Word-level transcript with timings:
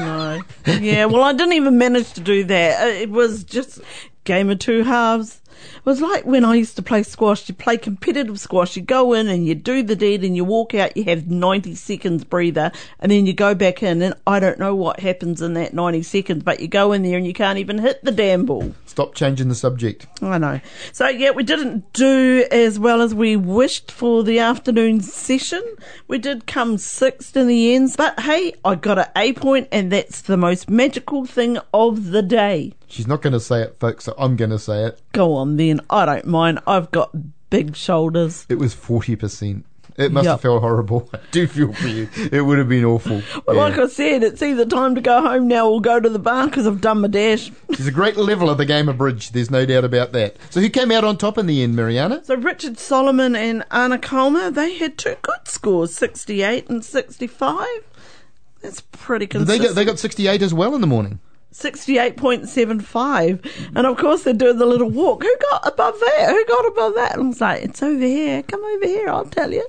know. 0.66 0.74
Yeah, 0.80 1.06
well, 1.06 1.24
I 1.24 1.34
didn't 1.34 1.54
even 1.54 1.78
manage 1.78 2.14
to 2.14 2.22
do 2.22 2.44
that. 2.46 2.84
Uh, 2.84 2.90
It 2.90 3.10
was 3.10 3.44
just 3.44 3.80
game 4.24 4.50
of 4.50 4.60
two 4.60 4.84
halves. 4.84 5.41
It 5.76 5.86
was 5.86 6.02
like 6.02 6.26
when 6.26 6.46
I 6.46 6.56
used 6.56 6.76
to 6.78 6.82
play 6.82 7.04
squash. 7.04 7.48
You 7.48 7.56
play 7.56 7.78
competitive 7.78 8.40
squash. 8.40 8.76
You 8.76 8.82
go 8.82 9.14
in 9.14 9.28
and 9.28 9.46
you 9.46 9.56
do 9.56 9.84
the 9.84 9.96
deed 9.96 10.24
and 10.24 10.36
you 10.36 10.46
walk 10.46 10.74
out. 10.74 10.96
You 10.96 11.04
have 11.06 11.28
90 11.28 11.76
seconds 11.76 12.24
breather 12.24 12.72
and 13.00 13.12
then 13.12 13.26
you 13.26 13.34
go 13.34 13.56
back 13.56 13.84
in 13.84 14.02
and 14.02 14.16
I 14.28 14.40
don't 14.40 14.60
know 14.60 14.76
what 14.76 15.00
happens 15.00 15.42
in 15.42 15.54
that 15.54 15.74
90 15.74 16.04
seconds, 16.04 16.44
but 16.44 16.60
you 16.60 16.68
go 16.68 16.92
in 16.92 17.04
there 17.04 17.18
and 17.18 17.26
you 17.28 17.34
can't 17.34 17.60
even 17.60 17.78
hit 17.78 18.04
the 18.04 18.12
damn 18.12 18.46
ball. 18.46 18.74
Stop 18.86 19.16
changing 19.16 19.48
the 19.48 19.56
subject. 19.56 20.06
I 20.22 20.38
know. 20.38 20.60
So 20.92 21.08
yeah, 21.08 21.32
we 21.32 21.44
didn't 21.44 21.94
do 21.94 22.46
as 22.52 22.78
well 22.78 23.02
as 23.02 23.16
we 23.16 23.36
wished 23.36 23.92
for 23.92 24.24
the 24.24 24.40
afternoon 24.40 25.02
session. 25.02 25.64
We 26.08 26.18
did 26.18 26.48
come 26.48 26.78
sixth 26.78 27.36
in 27.38 27.48
the 27.48 27.74
end, 27.74 27.96
but 27.98 28.20
hey, 28.20 28.54
I 28.64 28.76
got 28.76 29.00
an 29.00 29.06
A 29.16 29.34
point, 29.34 29.68
and 29.72 29.92
that's 29.92 30.22
the 30.22 30.38
most 30.38 30.70
magical 30.70 31.26
thing 31.26 31.58
of 31.74 32.12
the 32.12 32.22
day. 32.22 32.74
She's 32.88 33.08
not 33.08 33.22
going 33.22 33.34
to 33.34 33.40
say 33.40 33.62
it, 33.62 33.80
folks, 33.80 34.04
so 34.04 34.14
I'm 34.18 34.36
going 34.36 34.52
to 34.52 34.60
say 34.60 34.84
it. 34.84 35.02
Go 35.14 35.34
on 35.36 35.41
then, 35.46 35.82
I 35.90 36.06
don't 36.06 36.26
mind. 36.26 36.60
I've 36.68 36.92
got 36.92 37.12
big 37.50 37.76
shoulders. 37.76 38.46
It 38.50 38.56
was 38.60 38.74
40%. 38.76 39.64
It 39.98 40.12
must 40.14 40.24
Yep. 40.24 40.32
have 40.32 40.42
felt 40.42 40.62
horrible. 40.62 41.10
I 41.14 41.20
do 41.32 41.48
feel 41.48 41.74
for 41.74 41.88
you. 41.90 42.08
It 42.32 42.42
would 42.46 42.58
have 42.58 42.70
been 42.70 42.86
awful. 42.86 43.22
But 43.46 43.56
Yeah. 43.56 43.62
like 43.62 43.78
I 43.78 43.88
said, 43.88 44.24
it's 44.24 44.42
either 44.42 44.66
time 44.66 44.96
to 44.96 45.02
go 45.02 45.22
home 45.22 45.50
now 45.50 45.70
or 45.70 45.82
go 45.82 46.00
to 46.00 46.10
the 46.10 46.18
bar 46.18 46.46
because 46.48 46.66
I've 46.66 46.80
done 46.80 47.02
my 47.02 47.10
dash. 47.10 47.52
She's 47.76 47.88
a 47.88 47.92
great 47.92 48.16
level 48.16 48.50
of 48.50 48.58
the 48.58 48.66
game 48.66 48.88
of 48.88 48.98
bridge. 48.98 49.32
There's 49.32 49.52
no 49.52 49.66
doubt 49.66 49.84
about 49.84 50.14
that. 50.14 50.38
So 50.50 50.62
who 50.62 50.70
came 50.70 50.92
out 50.92 51.04
on 51.04 51.18
top 51.18 51.38
in 51.38 51.46
the 51.46 51.62
end, 51.62 51.76
Mariana? 51.76 52.24
So 52.24 52.36
Richard 52.36 52.80
Solomon 52.80 53.36
and 53.36 53.66
Anna 53.70 54.00
Colmer, 54.00 54.50
they 54.50 54.78
had 54.78 54.98
two 54.98 55.18
good 55.22 55.46
scores, 55.46 55.94
68 55.94 56.70
and 56.70 56.86
65. 56.86 57.68
That's 58.62 58.82
pretty 58.92 59.26
Did 59.26 59.42
they 59.42 59.58
consistent. 59.58 59.70
got 59.70 59.76
they 59.76 59.86
got 59.86 60.00
68 60.00 60.42
as 60.42 60.54
well 60.54 60.74
in 60.74 60.82
the 60.82 60.88
morning. 60.88 61.20
68.75. 61.54 63.72
And 63.76 63.86
of 63.88 63.98
course, 63.98 64.24
they're 64.24 64.34
doing 64.34 64.58
the 64.58 64.66
little 64.66 64.90
walk. 64.90 65.24
Who 65.24 65.36
got 65.52 65.68
above 65.68 66.00
that? 66.00 66.30
Who 66.30 66.46
got 66.46 66.66
above 66.68 66.96
that? 66.96 67.14
And 67.14 67.24
I 67.24 67.28
was 67.28 67.42
like, 67.42 67.64
it's 67.64 67.84
over 67.84 68.04
here. 68.04 68.44
Come 68.44 68.64
over 68.64 68.86
here, 68.86 69.10
I'll 69.10 69.26
tell 69.26 69.52
you. 69.52 69.66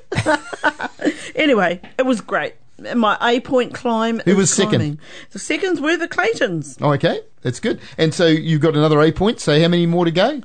anyway, 1.34 1.80
it 1.98 2.06
was 2.06 2.20
great. 2.20 2.54
My 2.96 3.16
A 3.20 3.40
point 3.40 3.74
climb. 3.74 4.20
Who 4.24 4.32
is 4.32 4.36
was 4.36 4.52
second? 4.52 4.70
climbing. 4.70 4.98
The 5.30 5.38
seconds 5.38 5.80
were 5.80 5.96
the 5.96 6.08
Claytons. 6.08 6.78
Oh, 6.80 6.92
okay, 6.94 7.20
that's 7.42 7.60
good. 7.60 7.80
And 7.98 8.12
so 8.12 8.26
you've 8.26 8.60
got 8.60 8.76
another 8.76 9.00
A 9.00 9.12
point. 9.12 9.38
So 9.40 9.60
how 9.60 9.68
many 9.68 9.86
more 9.86 10.04
to 10.04 10.10
go? 10.10 10.40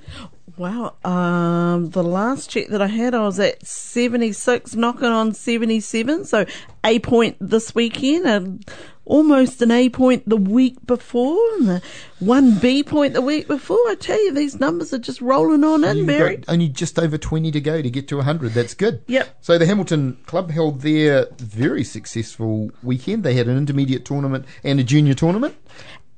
Wow. 0.57 0.95
Um, 1.05 1.91
the 1.91 2.03
last 2.03 2.49
check 2.49 2.67
that 2.69 2.81
I 2.81 2.87
had, 2.87 3.13
I 3.13 3.21
was 3.21 3.39
at 3.39 3.65
76, 3.65 4.75
knocking 4.75 5.05
on 5.05 5.33
77. 5.33 6.25
So 6.25 6.45
A 6.83 6.99
point 6.99 7.37
this 7.39 7.73
weekend 7.75 8.25
and 8.25 8.65
almost 9.07 9.61
an 9.61 9.71
A 9.71 9.89
point 9.89 10.27
the 10.27 10.37
week 10.37 10.77
before 10.85 11.39
and 11.55 11.81
one 12.19 12.57
B 12.59 12.83
point 12.83 13.13
the 13.13 13.21
week 13.21 13.47
before. 13.47 13.77
I 13.87 13.95
tell 13.99 14.21
you, 14.23 14.33
these 14.33 14.59
numbers 14.59 14.93
are 14.93 14.99
just 14.99 15.21
rolling 15.21 15.63
on 15.63 15.83
in, 15.83 16.05
Barry. 16.05 16.43
only 16.47 16.69
just 16.69 16.99
over 16.99 17.17
20 17.17 17.51
to 17.51 17.61
go 17.61 17.81
to 17.81 17.89
get 17.89 18.07
to 18.09 18.17
100. 18.17 18.53
That's 18.53 18.73
good. 18.73 19.03
Yep. 19.07 19.37
So 19.41 19.57
the 19.57 19.65
Hamilton 19.65 20.17
Club 20.25 20.51
held 20.51 20.81
their 20.81 21.27
very 21.37 21.83
successful 21.83 22.71
weekend. 22.83 23.23
They 23.23 23.33
had 23.33 23.47
an 23.47 23.57
intermediate 23.57 24.05
tournament 24.05 24.45
and 24.63 24.79
a 24.79 24.83
junior 24.83 25.13
tournament. 25.13 25.55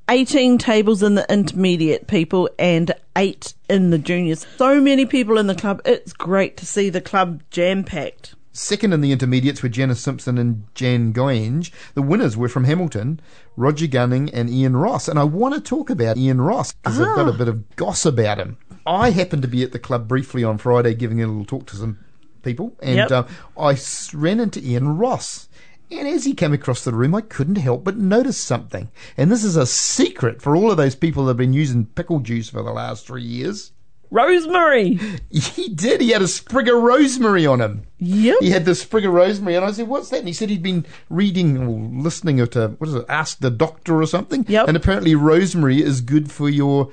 18 0.09 0.57
tables 0.57 1.03
in 1.03 1.13
the 1.13 1.31
intermediate 1.31 2.07
people 2.07 2.49
and 2.57 2.91
8 3.15 3.53
in 3.69 3.91
the 3.91 3.99
juniors. 3.99 4.47
So 4.57 4.81
many 4.81 5.05
people 5.05 5.37
in 5.37 5.45
the 5.45 5.53
club. 5.53 5.81
It's 5.85 6.13
great 6.13 6.57
to 6.57 6.65
see 6.65 6.89
the 6.89 7.01
club 7.01 7.43
jam 7.51 7.83
packed. 7.83 8.33
Second 8.59 8.91
in 8.91 8.99
the 8.99 9.13
intermediates 9.13 9.63
were 9.63 9.69
Janice 9.69 10.01
Simpson 10.01 10.37
and 10.37 10.65
Jan 10.75 11.13
Goenge. 11.13 11.71
The 11.93 12.01
winners 12.01 12.35
were 12.35 12.49
from 12.49 12.65
Hamilton, 12.65 13.21
Roger 13.55 13.87
Gunning 13.87 14.29
and 14.33 14.49
Ian 14.49 14.75
Ross. 14.75 15.07
And 15.07 15.17
I 15.17 15.23
want 15.23 15.55
to 15.55 15.61
talk 15.61 15.89
about 15.89 16.17
Ian 16.17 16.41
Ross 16.41 16.73
because 16.73 16.99
I've 16.99 17.15
got 17.15 17.29
a 17.29 17.37
bit 17.37 17.47
of 17.47 17.73
goss 17.77 18.05
about 18.05 18.37
him. 18.37 18.57
I 18.85 19.11
happened 19.11 19.43
to 19.43 19.47
be 19.47 19.63
at 19.63 19.71
the 19.71 19.79
club 19.79 20.09
briefly 20.09 20.43
on 20.43 20.57
Friday 20.57 20.93
giving 20.93 21.21
a 21.23 21.27
little 21.27 21.45
talk 21.45 21.67
to 21.67 21.77
some 21.77 21.99
people, 22.43 22.75
and 22.83 22.97
Yep. 22.97 23.11
uh, 23.11 23.23
I 23.57 23.77
ran 24.13 24.41
into 24.41 24.61
Ian 24.61 24.97
Ross. 24.97 25.47
And 25.89 26.05
as 26.05 26.25
he 26.25 26.33
came 26.33 26.51
across 26.51 26.83
the 26.83 26.93
room, 26.93 27.15
I 27.15 27.21
couldn't 27.21 27.55
help 27.59 27.85
but 27.85 27.95
notice 27.97 28.37
something. 28.37 28.91
And 29.15 29.31
this 29.31 29.45
is 29.45 29.55
a 29.55 29.65
secret 29.65 30.41
for 30.41 30.57
all 30.57 30.69
of 30.69 30.75
those 30.75 30.95
people 30.95 31.23
that 31.25 31.29
have 31.31 31.37
been 31.37 31.53
using 31.53 31.85
pickle 31.85 32.19
juice 32.19 32.49
for 32.49 32.61
the 32.61 32.71
last 32.73 33.07
three 33.07 33.23
years. 33.23 33.71
Rosemary. 34.11 34.99
He 35.29 35.69
did. 35.69 36.01
He 36.01 36.09
had 36.09 36.21
a 36.21 36.27
sprig 36.27 36.67
of 36.67 36.81
rosemary 36.81 37.45
on 37.45 37.61
him. 37.61 37.83
Yep. 37.99 38.37
He 38.41 38.49
had 38.49 38.65
the 38.65 38.73
sprig 38.73 39.05
of 39.05 39.13
rosemary, 39.13 39.55
and 39.55 39.65
I 39.65 39.71
said, 39.71 39.87
"What's 39.87 40.09
that?" 40.09 40.19
And 40.19 40.27
he 40.27 40.33
said 40.33 40.49
he'd 40.49 40.63
been 40.63 40.85
reading 41.09 41.57
or 41.57 42.01
listening 42.01 42.45
to 42.45 42.65
uh, 42.65 42.67
what 42.69 42.87
is 42.87 42.95
it? 42.95 43.05
Ask 43.07 43.39
the 43.39 43.51
doctor 43.51 44.01
or 44.01 44.07
something. 44.07 44.45
Yep. 44.47 44.67
And 44.67 44.75
apparently, 44.75 45.15
rosemary 45.15 45.83
is 45.83 46.01
good 46.01 46.31
for 46.31 46.49
your 46.49 46.91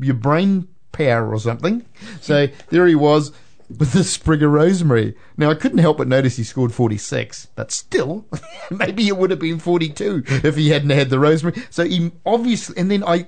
your 0.00 0.14
brain 0.14 0.68
power 0.92 1.32
or 1.32 1.40
something. 1.40 1.86
So 2.20 2.48
there 2.70 2.86
he 2.86 2.94
was 2.94 3.32
with 3.68 3.92
the 3.92 4.04
sprig 4.04 4.42
of 4.42 4.50
rosemary. 4.50 5.14
Now 5.36 5.50
I 5.50 5.54
couldn't 5.54 5.78
help 5.78 5.98
but 5.98 6.08
notice 6.08 6.36
he 6.36 6.44
scored 6.44 6.72
forty 6.72 6.98
six, 6.98 7.46
but 7.54 7.70
still, 7.70 8.26
maybe 8.70 9.08
it 9.08 9.16
would 9.16 9.30
have 9.30 9.40
been 9.40 9.58
forty 9.58 9.88
two 9.88 10.22
if 10.26 10.56
he 10.56 10.70
hadn't 10.70 10.90
had 10.90 11.10
the 11.10 11.18
rosemary. 11.18 11.62
So 11.70 11.84
he 11.84 12.12
obviously, 12.24 12.76
and 12.76 12.90
then 12.90 13.04
I 13.04 13.26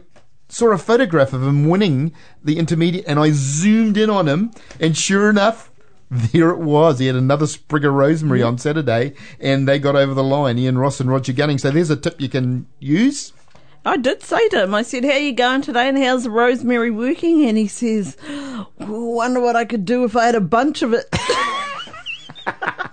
saw 0.50 0.70
a 0.72 0.78
photograph 0.78 1.32
of 1.32 1.42
him 1.42 1.68
winning 1.68 2.12
the 2.42 2.58
intermediate, 2.58 3.04
and 3.06 3.18
I 3.18 3.30
zoomed 3.32 3.96
in 3.96 4.10
on 4.10 4.28
him, 4.28 4.50
and 4.78 4.96
sure 4.96 5.30
enough, 5.30 5.70
there 6.10 6.50
it 6.50 6.58
was. 6.58 6.98
He 6.98 7.06
had 7.06 7.16
another 7.16 7.46
sprig 7.46 7.84
of 7.84 7.94
rosemary 7.94 8.42
on 8.42 8.58
Saturday, 8.58 9.14
and 9.38 9.68
they 9.68 9.78
got 9.78 9.96
over 9.96 10.12
the 10.12 10.24
line. 10.24 10.58
Ian 10.58 10.78
Ross 10.78 11.00
and 11.00 11.10
Roger 11.10 11.32
Gunning. 11.32 11.58
So 11.58 11.70
there's 11.70 11.90
a 11.90 11.96
tip 11.96 12.20
you 12.20 12.28
can 12.28 12.66
use. 12.80 13.32
I 13.84 13.96
did 13.96 14.22
say 14.22 14.46
to 14.48 14.64
him, 14.64 14.74
I 14.74 14.82
said, 14.82 15.04
How 15.04 15.16
you 15.16 15.32
going 15.32 15.62
today 15.62 15.88
and 15.88 15.96
how's 15.96 16.24
the 16.24 16.30
rosemary 16.30 16.90
working? 16.90 17.46
And 17.46 17.56
he 17.56 17.66
says, 17.66 18.16
Wonder 18.78 19.40
what 19.40 19.56
I 19.56 19.64
could 19.64 19.86
do 19.86 20.04
if 20.04 20.16
I 20.16 20.26
had 20.26 20.34
a 20.34 20.40
bunch 20.40 20.82
of 20.82 20.92
it. 20.92 21.06
I 22.46 22.90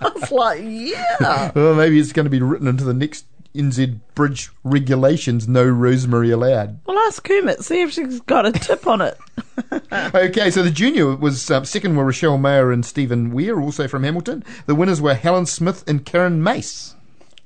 was 0.00 0.30
like, 0.30 0.60
Yeah. 0.62 1.50
Well, 1.54 1.74
maybe 1.74 1.98
it's 1.98 2.12
going 2.12 2.24
to 2.26 2.30
be 2.30 2.40
written 2.40 2.68
into 2.68 2.84
the 2.84 2.94
next 2.94 3.24
NZ 3.58 4.00
Bridge 4.14 4.50
regulations: 4.64 5.48
no 5.48 5.64
rosemary 5.64 6.30
allowed. 6.30 6.80
Well, 6.86 6.98
ask 7.00 7.22
Kermit, 7.24 7.62
see 7.64 7.82
if 7.82 7.92
she's 7.92 8.20
got 8.20 8.46
a 8.46 8.52
tip 8.52 8.86
on 8.86 9.00
it. 9.00 9.18
Okay, 9.92 10.50
so 10.50 10.62
the 10.62 10.70
junior 10.70 11.16
was 11.16 11.50
um, 11.50 11.64
second 11.64 11.96
were 11.96 12.04
Rochelle 12.04 12.38
Mayer 12.38 12.70
and 12.70 12.84
Stephen 12.84 13.30
Weir, 13.32 13.60
also 13.60 13.88
from 13.88 14.04
Hamilton. 14.04 14.44
The 14.66 14.74
winners 14.74 15.00
were 15.00 15.14
Helen 15.14 15.46
Smith 15.46 15.84
and 15.88 16.04
Karen 16.04 16.42
Mace. 16.42 16.94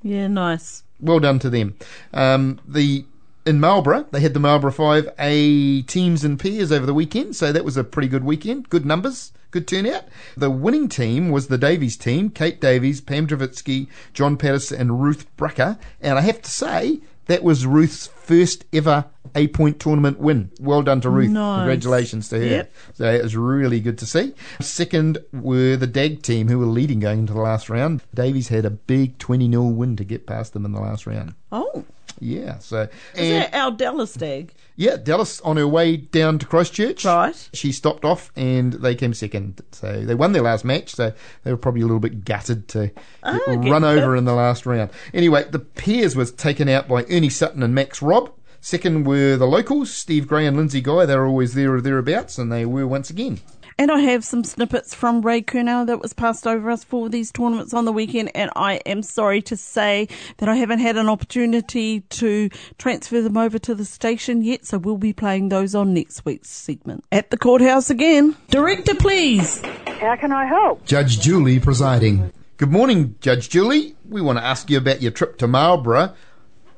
Yeah, 0.03 0.29
nice. 0.29 0.83
Well 1.01 1.21
done 1.21 1.39
to 1.41 1.51
them. 1.51 1.77
Um, 2.13 2.61
the 2.67 3.05
in 3.45 3.61
Marlborough, 3.61 4.07
they 4.11 4.21
had 4.21 4.35
the 4.35 4.41
Marlborough 4.41 4.73
Five 4.73 5.09
A 5.19 5.83
teams 5.83 6.25
and 6.25 6.39
pairs 6.39 6.71
over 6.71 6.87
the 6.87 6.95
weekend, 6.95 7.37
so 7.37 7.53
that 7.53 7.65
was 7.65 7.77
a 7.77 7.85
pretty 7.85 8.09
good 8.09 8.25
weekend. 8.25 8.69
Good 8.69 8.87
numbers, 8.87 9.33
good 9.51 9.67
turnout. 9.67 10.05
The 10.37 10.51
winning 10.51 10.89
team 10.89 11.31
was 11.31 11.49
the 11.49 11.59
Davies 11.59 11.97
team: 11.97 12.31
Kate 12.31 12.61
Davies, 12.61 13.01
Pam 13.01 13.27
Dravitsky, 13.27 13.89
John 14.13 14.37
Patterson, 14.37 14.81
and 14.81 15.03
Ruth 15.03 15.27
Brucker. 15.37 15.79
And 16.01 16.19
I 16.19 16.23
have 16.23 16.43
to 16.43 16.51
say, 16.51 17.01
that 17.27 17.43
was 17.43 17.67
Ruth's 17.67 18.09
first 18.09 18.65
ever 18.73 19.07
A 19.35 19.49
point 19.49 19.81
tournament 19.81 20.19
win. 20.19 20.51
Well 20.61 20.83
done 20.83 21.01
to 21.03 21.11
Ruth. 21.11 21.31
Nice. 21.31 21.61
Congratulations 21.61 22.29
to 22.29 22.39
her. 22.39 22.45
Yep. 22.45 22.75
So 22.95 23.13
it 23.13 23.23
was 23.23 23.37
really 23.37 23.81
good 23.81 23.99
to 23.99 24.07
see. 24.07 24.35
Second 24.61 25.19
were 25.33 25.77
the 25.77 25.87
DAG 25.87 26.23
team, 26.23 26.49
who 26.49 26.59
were 26.59 26.67
leading 26.67 27.01
going 27.01 27.21
into 27.21 27.33
the 27.33 27.41
last 27.41 27.71
round. 27.71 28.03
Davies 28.15 28.49
had 28.49 28.65
a 28.65 28.71
big 28.71 29.19
20 29.19 29.51
0 29.51 29.63
win 29.65 29.97
to 29.97 30.05
get 30.05 30.27
past 30.27 30.53
them 30.53 30.65
in 30.65 30.73
the 30.73 30.81
last 30.81 31.07
round. 31.07 31.35
Oh, 31.51 31.85
Yeah, 32.21 32.59
so. 32.59 32.89
is 33.15 33.31
that 33.31 33.55
our 33.55 33.71
Dallas 33.71 34.15
dag? 34.15 34.55
yeah, 34.77 34.97
Dallas 34.97 35.41
on 35.43 35.57
her 35.57 35.69
way 35.69 35.97
down 35.97 36.39
to 36.39 36.47
Christchurch. 36.47 37.05
Right. 37.05 37.49
She 37.53 37.73
stopped 37.73 38.05
off 38.05 38.33
and 38.37 38.73
they 38.75 38.95
came 38.95 39.15
second. 39.15 39.61
So 39.73 40.05
they 40.05 40.15
won 40.15 40.33
their 40.33 40.43
last 40.43 40.65
match, 40.65 40.95
so 40.95 41.13
they 41.45 41.51
were 41.51 41.59
probably 41.59 41.83
a 41.83 41.87
little 41.87 42.01
bit 42.01 42.25
gutted 42.25 42.69
to 42.69 42.91
ah, 43.23 43.39
get 43.47 43.63
get 43.63 43.71
run 43.71 43.83
that. 43.83 43.99
over 43.99 44.17
in 44.17 44.25
the 44.25 44.35
last 44.35 44.67
round. 44.67 44.91
Anyway, 45.13 45.45
the 45.51 45.59
pairs 45.59 46.17
was 46.17 46.33
taken 46.33 46.69
out 46.69 46.89
by 46.89 47.05
Ernie 47.05 47.29
Sutton 47.29 47.63
and 47.63 47.75
Max 47.75 48.03
Robb. 48.03 48.33
Second 48.61 49.05
were 49.05 49.37
the 49.37 49.47
locals, 49.47 49.93
Steve 49.93 50.29
Gray 50.29 50.47
and 50.47 50.57
Lindsay 50.57 50.81
Guy. 50.81 51.05
They 51.05 51.17
were 51.17 51.27
always 51.27 51.55
there 51.55 51.75
or 51.75 51.81
thereabouts, 51.81 52.39
and 52.39 52.51
they 52.53 52.65
were 52.65 52.87
once 52.87 53.11
again. 53.11 53.41
And 53.79 53.91
I 53.91 54.01
have 54.01 54.25
some 54.25 54.45
snippets 54.45 54.95
from 54.95 55.23
Ray 55.23 55.43
Kurnow 55.43 55.87
that 55.87 56.01
was 56.01 56.13
passed 56.13 56.47
over 56.47 56.71
us 56.71 56.85
for 56.85 57.09
these 57.09 57.33
tournaments 57.33 57.73
on 57.73 57.85
the 57.85 57.93
weekend. 57.93 58.31
And 58.35 58.51
I 58.55 58.75
am 58.87 59.03
sorry 59.03 59.43
to 59.43 59.57
say 59.57 60.09
that 60.39 60.49
I 60.49 60.57
haven't 60.57 60.81
had 60.81 60.97
an 60.97 61.09
opportunity 61.09 62.01
to 62.01 62.51
transfer 62.79 63.23
them 63.23 63.37
over 63.37 63.59
to 63.61 63.75
the 63.75 63.85
station 63.85 64.43
yet. 64.43 64.67
So 64.67 64.79
we'll 64.79 64.99
be 64.99 65.13
playing 65.13 65.49
those 65.49 65.75
on 65.75 65.95
next 65.95 66.25
week's 66.25 66.51
segment. 66.51 67.05
At 67.11 67.31
the 67.31 67.39
courthouse 67.39 67.91
again. 67.91 68.37
Director, 68.49 68.95
please. 68.95 69.63
How 70.01 70.17
can 70.17 70.33
I 70.33 70.47
help? 70.47 70.85
Judge 70.85 71.21
Julie 71.21 71.61
presiding. 71.61 72.33
Good 72.57 72.71
morning, 72.71 73.17
Judge 73.21 73.49
Julie. 73.49 73.97
We 74.09 74.21
want 74.21 74.39
to 74.39 74.45
ask 74.45 74.71
you 74.71 74.79
about 74.79 75.03
your 75.03 75.11
trip 75.11 75.39
to 75.39 75.49
Marlborough. 75.49 76.15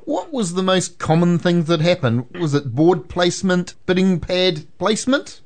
What 0.04 0.32
was 0.32 0.54
the 0.54 0.62
most 0.62 0.98
common 0.98 1.38
thing 1.38 1.64
that 1.64 1.80
happened? 1.80 2.26
Was 2.38 2.54
it 2.54 2.74
board 2.74 3.08
placement, 3.08 3.74
bidding 3.86 4.20
pad 4.20 4.66
placement? 4.78 5.40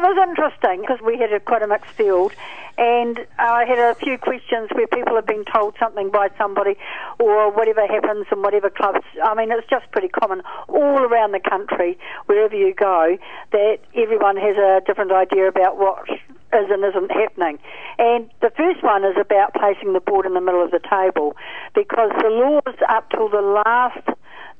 It 0.00 0.16
was 0.16 0.28
interesting 0.30 0.80
because 0.80 0.98
we 1.04 1.18
had 1.18 1.30
a, 1.30 1.40
quite 1.40 1.60
a 1.60 1.66
mixed 1.66 1.90
field, 1.90 2.32
and 2.78 3.20
I 3.38 3.66
had 3.66 3.78
a 3.78 3.94
few 3.94 4.16
questions 4.16 4.70
where 4.72 4.86
people 4.86 5.14
have 5.14 5.26
been 5.26 5.44
told 5.44 5.74
something 5.78 6.08
by 6.08 6.30
somebody, 6.38 6.78
or 7.18 7.52
whatever 7.52 7.86
happens 7.86 8.24
in 8.32 8.40
whatever 8.40 8.70
clubs. 8.70 9.04
I 9.22 9.34
mean, 9.34 9.52
it's 9.52 9.68
just 9.68 9.92
pretty 9.92 10.08
common 10.08 10.40
all 10.68 11.00
around 11.00 11.32
the 11.32 11.40
country, 11.40 11.98
wherever 12.24 12.56
you 12.56 12.72
go, 12.72 13.18
that 13.52 13.80
everyone 13.94 14.38
has 14.38 14.56
a 14.56 14.80
different 14.86 15.12
idea 15.12 15.46
about 15.48 15.76
what 15.76 16.08
is 16.08 16.18
and 16.50 16.82
isn't 16.82 17.12
happening. 17.12 17.58
And 17.98 18.30
the 18.40 18.52
first 18.56 18.82
one 18.82 19.04
is 19.04 19.16
about 19.20 19.52
placing 19.52 19.92
the 19.92 20.00
board 20.00 20.24
in 20.24 20.32
the 20.32 20.40
middle 20.40 20.64
of 20.64 20.70
the 20.70 20.80
table, 20.80 21.36
because 21.74 22.10
the 22.22 22.30
laws 22.30 22.76
up 22.88 23.10
till 23.10 23.28
the 23.28 23.42
last 23.42 24.08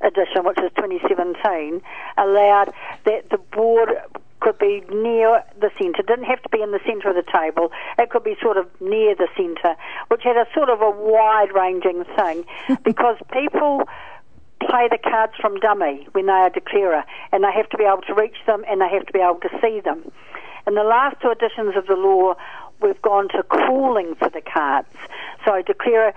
edition, 0.03 0.45
which 0.45 0.59
is 0.59 0.71
2017, 0.77 1.81
allowed 2.19 2.75
that 3.07 3.31
the 3.31 3.39
board 3.39 3.89
could 4.41 4.59
be 4.59 4.83
near 4.91 5.43
the 5.61 5.71
centre. 5.79 6.03
Didn't 6.03 6.25
have 6.25 6.43
to 6.43 6.49
be 6.49 6.63
in 6.63 6.73
the 6.73 6.81
centre 6.87 7.11
of 7.11 7.17
the 7.17 7.31
table. 7.31 7.71
It 7.99 8.11
could 8.11 8.25
be 8.25 8.37
sort 8.43 8.57
of 8.57 8.67
near 8.81 9.15
the 9.15 9.29
centre, 9.37 9.77
which 10.09 10.23
had 10.25 10.37
a 10.37 10.47
sort 10.55 10.69
of 10.69 10.81
a 10.81 10.91
wide-ranging 10.91 12.05
thing, 12.17 12.45
because 12.85 13.17
people 13.33 13.89
play 14.61 14.89
the 14.91 14.99
cards 14.99 15.33
from 15.41 15.59
dummy 15.61 16.07
when 16.13 16.27
they 16.27 16.33
are 16.33 16.51
declarer, 16.51 17.05
and 17.33 17.45
they 17.45 17.53
have 17.53 17.69
to 17.71 17.79
be 17.79 17.85
able 17.85 18.03
to 18.03 18.15
reach 18.15 18.37
them 18.47 18.65
and 18.69 18.81
they 18.81 18.89
have 18.89 19.07
to 19.07 19.13
be 19.13 19.21
able 19.21 19.41
to 19.41 19.51
see 19.61 19.81
them. 19.81 20.11
In 20.67 20.75
the 20.75 20.85
last 20.85 21.17
two 21.23 21.31
editions 21.31 21.75
of 21.77 21.87
the 21.87 21.97
law, 21.97 22.35
we've 22.81 23.01
gone 23.03 23.29
to 23.29 23.43
calling 23.43 24.15
for 24.17 24.29
the 24.29 24.43
cards. 24.43 24.89
So 25.45 25.63
declarer, 25.63 26.13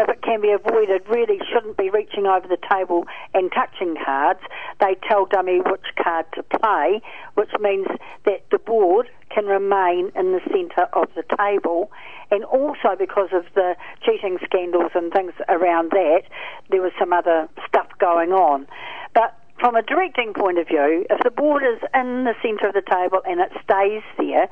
if 0.00 0.08
it 0.08 0.22
can 0.22 0.40
be 0.40 0.50
avoided, 0.50 1.02
really 1.08 1.40
shouldn't 1.52 1.76
be 1.76 1.90
reaching 1.90 2.26
over 2.26 2.48
the 2.48 2.58
table 2.70 3.04
and 3.34 3.52
touching 3.52 3.96
cards. 4.04 4.40
They 4.80 4.96
tell 5.08 5.26
dummy 5.26 5.60
which 5.60 5.86
card 6.02 6.26
to 6.34 6.42
play, 6.42 7.02
which 7.34 7.50
means 7.60 7.86
that 8.24 8.44
the 8.50 8.58
board 8.58 9.10
can 9.30 9.46
remain 9.46 10.10
in 10.16 10.32
the 10.32 10.40
centre 10.50 10.88
of 10.92 11.08
the 11.14 11.24
table. 11.36 11.90
And 12.30 12.44
also 12.44 12.96
because 12.98 13.28
of 13.32 13.44
the 13.54 13.76
cheating 14.02 14.38
scandals 14.44 14.92
and 14.94 15.12
things 15.12 15.32
around 15.48 15.90
that, 15.90 16.22
there 16.70 16.82
was 16.82 16.92
some 16.98 17.12
other 17.12 17.48
stuff 17.66 17.88
going 17.98 18.32
on. 18.32 18.66
But 19.14 19.36
from 19.60 19.76
a 19.76 19.82
directing 19.82 20.32
point 20.32 20.58
of 20.58 20.66
view, 20.66 21.06
if 21.10 21.22
the 21.22 21.30
board 21.30 21.62
is 21.62 21.78
in 21.94 22.24
the 22.24 22.34
centre 22.42 22.68
of 22.68 22.74
the 22.74 22.82
table 22.82 23.20
and 23.28 23.40
it 23.40 23.52
stays 23.62 24.02
there, 24.16 24.48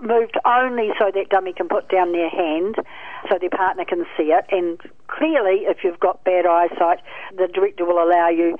moved 0.00 0.36
only 0.46 0.90
so 0.98 1.10
that 1.14 1.28
dummy 1.28 1.52
can 1.52 1.68
put 1.68 1.88
down 1.90 2.12
their 2.12 2.30
hand 2.30 2.76
so 3.30 3.38
their 3.38 3.50
partner 3.50 3.84
can 3.84 4.06
see 4.16 4.32
it, 4.32 4.46
and 4.50 4.80
clearly 5.08 5.66
if 5.68 5.84
you've 5.84 6.00
got 6.00 6.24
bad 6.24 6.46
eyesight, 6.46 7.00
the 7.36 7.48
director 7.48 7.84
will 7.84 8.02
allow 8.02 8.28
you 8.28 8.56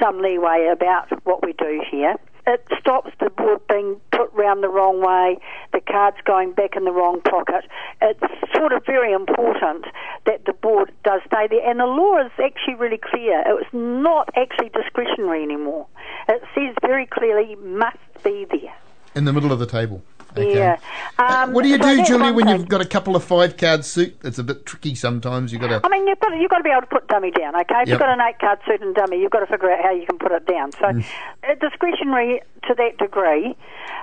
some 0.00 0.20
leeway 0.22 0.68
about 0.72 1.08
what 1.24 1.44
we 1.44 1.52
do 1.54 1.82
here. 1.90 2.14
It 2.46 2.64
stops 2.78 3.10
the 3.20 3.30
board 3.30 3.60
being 3.68 4.00
put 4.12 4.32
round 4.32 4.62
the 4.62 4.68
wrong 4.68 5.00
way, 5.00 5.38
the 5.72 5.80
cards 5.80 6.16
going 6.24 6.52
back 6.52 6.76
in 6.76 6.84
the 6.84 6.92
wrong 6.92 7.20
pocket. 7.20 7.64
It's 8.00 8.20
sort 8.54 8.72
of 8.72 8.84
very 8.86 9.12
important 9.12 9.86
that 10.26 10.44
the 10.46 10.52
board 10.52 10.92
does 11.04 11.20
stay 11.26 11.46
there. 11.48 11.68
And 11.68 11.80
the 11.80 11.86
law 11.86 12.18
is 12.24 12.32
actually 12.42 12.74
really 12.74 12.98
clear. 12.98 13.42
It's 13.46 13.70
not 13.72 14.30
actually 14.36 14.70
discretionary 14.70 15.42
anymore. 15.42 15.86
It 16.28 16.42
says 16.54 16.74
very 16.80 17.06
clearly 17.06 17.56
must 17.56 17.98
be 18.24 18.46
there. 18.50 18.74
In 19.14 19.24
the 19.24 19.32
middle 19.32 19.52
of 19.52 19.58
the 19.58 19.66
table. 19.66 20.02
Okay. 20.36 20.54
Yeah. 20.56 20.78
Um, 21.18 21.52
what 21.52 21.62
do 21.62 21.68
you 21.68 21.76
so 21.82 21.96
do, 21.96 22.04
Julie, 22.04 22.32
when 22.32 22.48
you've 22.48 22.68
got 22.68 22.80
a 22.80 22.84
couple 22.86 23.16
of 23.16 23.24
five 23.24 23.56
card 23.56 23.84
suit? 23.84 24.16
It's 24.24 24.38
a 24.38 24.44
bit 24.44 24.64
tricky 24.66 24.94
sometimes. 24.94 25.52
You've 25.52 25.60
got 25.60 25.68
to. 25.68 25.80
I 25.84 25.88
mean, 25.88 26.06
you've 26.06 26.20
got, 26.20 26.28
to, 26.30 26.36
you've 26.36 26.50
got 26.50 26.58
to 26.58 26.64
be 26.64 26.70
able 26.70 26.82
to 26.82 26.86
put 26.86 27.08
dummy 27.08 27.30
down, 27.30 27.54
okay? 27.56 27.82
If 27.82 27.88
Yep. 27.88 27.88
you've 27.88 27.98
got 27.98 28.10
an 28.10 28.20
eight 28.20 28.38
card 28.38 28.58
suit 28.66 28.80
and 28.82 28.94
dummy, 28.94 29.20
you've 29.20 29.30
got 29.30 29.40
to 29.40 29.46
figure 29.46 29.70
out 29.70 29.82
how 29.82 29.92
you 29.92 30.06
can 30.06 30.18
put 30.18 30.32
it 30.32 30.46
down. 30.46 30.72
So, 30.72 30.86
Mm. 30.86 31.04
uh, 31.48 31.54
discretionary 31.60 32.42
to 32.68 32.74
that 32.74 32.98
degree, 32.98 33.56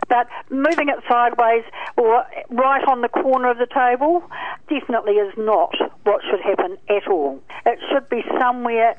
but 0.09 0.27
moving 0.49 0.89
it 0.89 0.97
sideways 1.09 1.63
or 1.97 2.25
right 2.49 2.83
on 2.87 3.01
the 3.01 3.09
corner 3.09 3.49
of 3.49 3.57
the 3.57 3.67
table 3.67 4.23
definitely 4.69 5.13
is 5.13 5.33
not 5.37 5.73
what 6.03 6.21
should 6.29 6.41
happen 6.41 6.77
at 6.89 7.07
all. 7.07 7.39
It 7.65 7.79
should 7.91 8.09
be 8.09 8.23
somewhere 8.39 8.95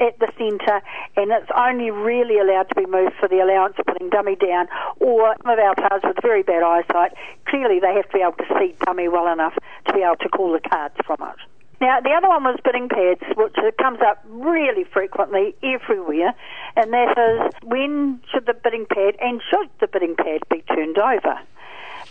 at 0.00 0.18
the 0.18 0.30
centre, 0.38 0.80
and 1.16 1.30
it's 1.30 1.50
only 1.56 1.90
really 1.90 2.38
allowed 2.38 2.68
to 2.68 2.74
be 2.74 2.86
moved 2.86 3.14
for 3.18 3.28
the 3.28 3.40
allowance 3.40 3.74
of 3.78 3.86
putting 3.86 4.10
dummy 4.10 4.36
down, 4.36 4.68
or 5.00 5.34
some 5.42 5.52
of 5.52 5.58
our 5.58 5.74
players 5.74 6.02
with 6.04 6.16
very 6.22 6.42
bad 6.42 6.62
eyesight, 6.62 7.12
clearly 7.46 7.80
they 7.80 7.94
have 7.94 8.06
to 8.06 8.12
be 8.12 8.22
able 8.22 8.32
to 8.32 8.48
see 8.58 8.74
dummy 8.84 9.08
well 9.08 9.32
enough 9.32 9.54
to 9.86 9.92
be 9.92 10.02
able 10.02 10.16
to 10.16 10.28
call 10.28 10.52
the 10.52 10.60
cards 10.60 10.94
from 11.06 11.18
it. 11.20 11.36
Now, 11.80 12.00
the 12.00 12.10
other 12.10 12.28
one 12.28 12.44
was 12.44 12.58
bidding 12.64 12.88
pads, 12.88 13.20
which 13.36 13.54
comes 13.78 13.98
up 14.00 14.24
really 14.28 14.84
frequently 14.84 15.54
everywhere, 15.62 16.32
and 16.74 16.92
that 16.92 17.18
is 17.18 17.52
when 17.62 18.20
should 18.32 18.46
the 18.46 18.54
bidding 18.54 18.86
pad 18.86 19.16
and 19.20 19.42
should 19.50 19.68
the 19.80 19.86
bidding 19.86 20.16
pad 20.16 20.40
be 20.48 20.62
turned 20.62 20.96
over? 20.96 21.38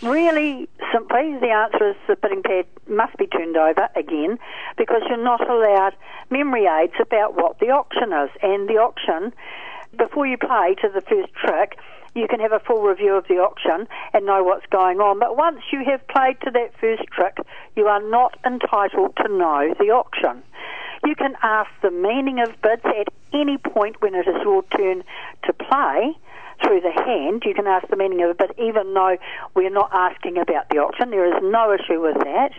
Really 0.02 0.68
simply, 0.92 1.36
the 1.40 1.50
answer 1.50 1.90
is 1.90 1.96
the 2.06 2.16
bidding 2.16 2.42
pad 2.42 2.66
must 2.86 3.16
be 3.16 3.26
turned 3.26 3.56
over 3.56 3.88
again 3.96 4.38
because 4.76 5.02
you're 5.08 5.22
not 5.22 5.48
allowed 5.48 5.94
memory 6.30 6.66
aids 6.66 6.92
about 7.00 7.34
what 7.34 7.58
the 7.60 7.70
auction 7.70 8.12
is. 8.12 8.30
And 8.42 8.68
the 8.68 8.74
auction, 8.74 9.32
before 9.96 10.26
you 10.26 10.36
play 10.36 10.76
to 10.82 10.88
the 10.88 11.00
first 11.00 11.32
trick, 11.34 11.78
you 12.14 12.28
can 12.28 12.40
have 12.40 12.52
a 12.52 12.60
full 12.60 12.82
review 12.82 13.14
of 13.14 13.26
the 13.28 13.34
auction 13.34 13.88
and 14.12 14.26
know 14.26 14.42
what's 14.42 14.66
going 14.66 15.00
on. 15.00 15.18
But 15.18 15.36
once 15.36 15.60
you 15.72 15.82
have 15.84 16.06
played 16.08 16.40
to 16.42 16.50
that 16.50 16.72
first 16.78 17.04
trick, 17.10 17.38
you 17.74 17.86
are 17.86 18.02
not 18.02 18.38
entitled 18.44 19.16
to 19.16 19.28
know 19.28 19.74
the 19.78 19.90
auction. 19.90 20.42
you 21.04 21.14
can 21.14 21.36
ask 21.42 21.70
the 21.82 21.90
meaning 21.90 22.40
of 22.40 22.48
bids 22.62 22.84
at 22.84 23.08
any 23.32 23.58
point 23.58 24.00
when 24.00 24.14
it 24.14 24.26
is 24.26 24.42
your 24.42 24.62
turn 24.76 25.04
to 25.44 25.52
play 25.52 26.16
through 26.62 26.80
the 26.80 26.92
hand. 26.92 27.42
You 27.44 27.54
can 27.54 27.66
ask 27.66 27.88
the 27.88 27.96
meaning 27.96 28.22
of 28.22 28.30
it, 28.30 28.38
but 28.38 28.54
even 28.58 28.94
though 28.94 29.16
we're 29.54 29.70
not 29.70 29.90
asking 29.92 30.38
about 30.38 30.68
the 30.70 30.78
auction, 30.78 31.10
there 31.10 31.26
is 31.26 31.42
no 31.42 31.72
issue 31.74 32.00
with 32.00 32.16
that. 32.24 32.50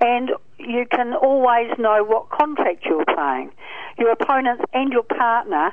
And 0.00 0.30
you 0.58 0.86
can 0.90 1.14
always 1.14 1.70
know 1.78 2.02
what 2.04 2.30
contract 2.30 2.84
you're 2.84 3.04
playing. 3.04 3.50
Your 3.98 4.10
opponents 4.10 4.64
and 4.72 4.92
your 4.92 5.04
partner 5.04 5.72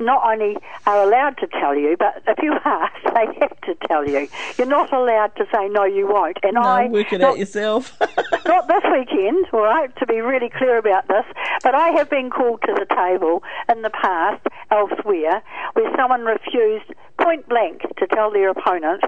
not 0.00 0.22
only 0.26 0.56
are 0.86 1.02
allowed 1.04 1.36
to 1.38 1.46
tell 1.46 1.76
you, 1.76 1.94
but 1.98 2.22
if 2.26 2.38
you 2.42 2.52
ask, 2.64 2.92
they 3.14 3.26
have 3.40 3.60
to 3.62 3.74
tell 3.86 4.08
you. 4.08 4.28
You're 4.58 4.66
not 4.66 4.92
allowed 4.92 5.36
to 5.36 5.44
say 5.54 5.68
no, 5.68 5.84
you 5.84 6.08
won't. 6.08 6.38
And 6.42 6.54
No, 6.54 6.62
I 6.62 6.86
work 6.88 7.12
it 7.12 7.20
not- 7.20 7.32
out 7.32 7.38
yourself. 7.38 7.96
not 8.46 8.66
this 8.66 8.82
weekend, 8.90 9.46
all 9.52 9.62
right, 9.62 9.94
to 9.98 10.06
be 10.06 10.20
really 10.20 10.48
clear 10.48 10.78
about 10.78 11.06
this, 11.08 11.24
but 11.62 11.74
I 11.74 11.90
have 11.90 12.10
been 12.10 12.30
called 12.30 12.62
to 12.62 12.72
the 12.74 12.86
table 12.92 13.42
in 13.70 13.82
the 13.82 13.90
past 13.90 14.44
elsewhere 14.70 15.42
where 15.74 15.96
someone 15.96 16.22
refused 16.22 16.92
point 17.22 17.48
blank 17.48 17.82
to 17.98 18.06
tell 18.06 18.30
their 18.30 18.50
opponent 18.50 19.02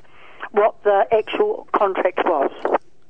what 0.53 0.75
the 0.85 1.07
actual 1.13 1.67
contract 1.75 2.21
was. 2.25 2.51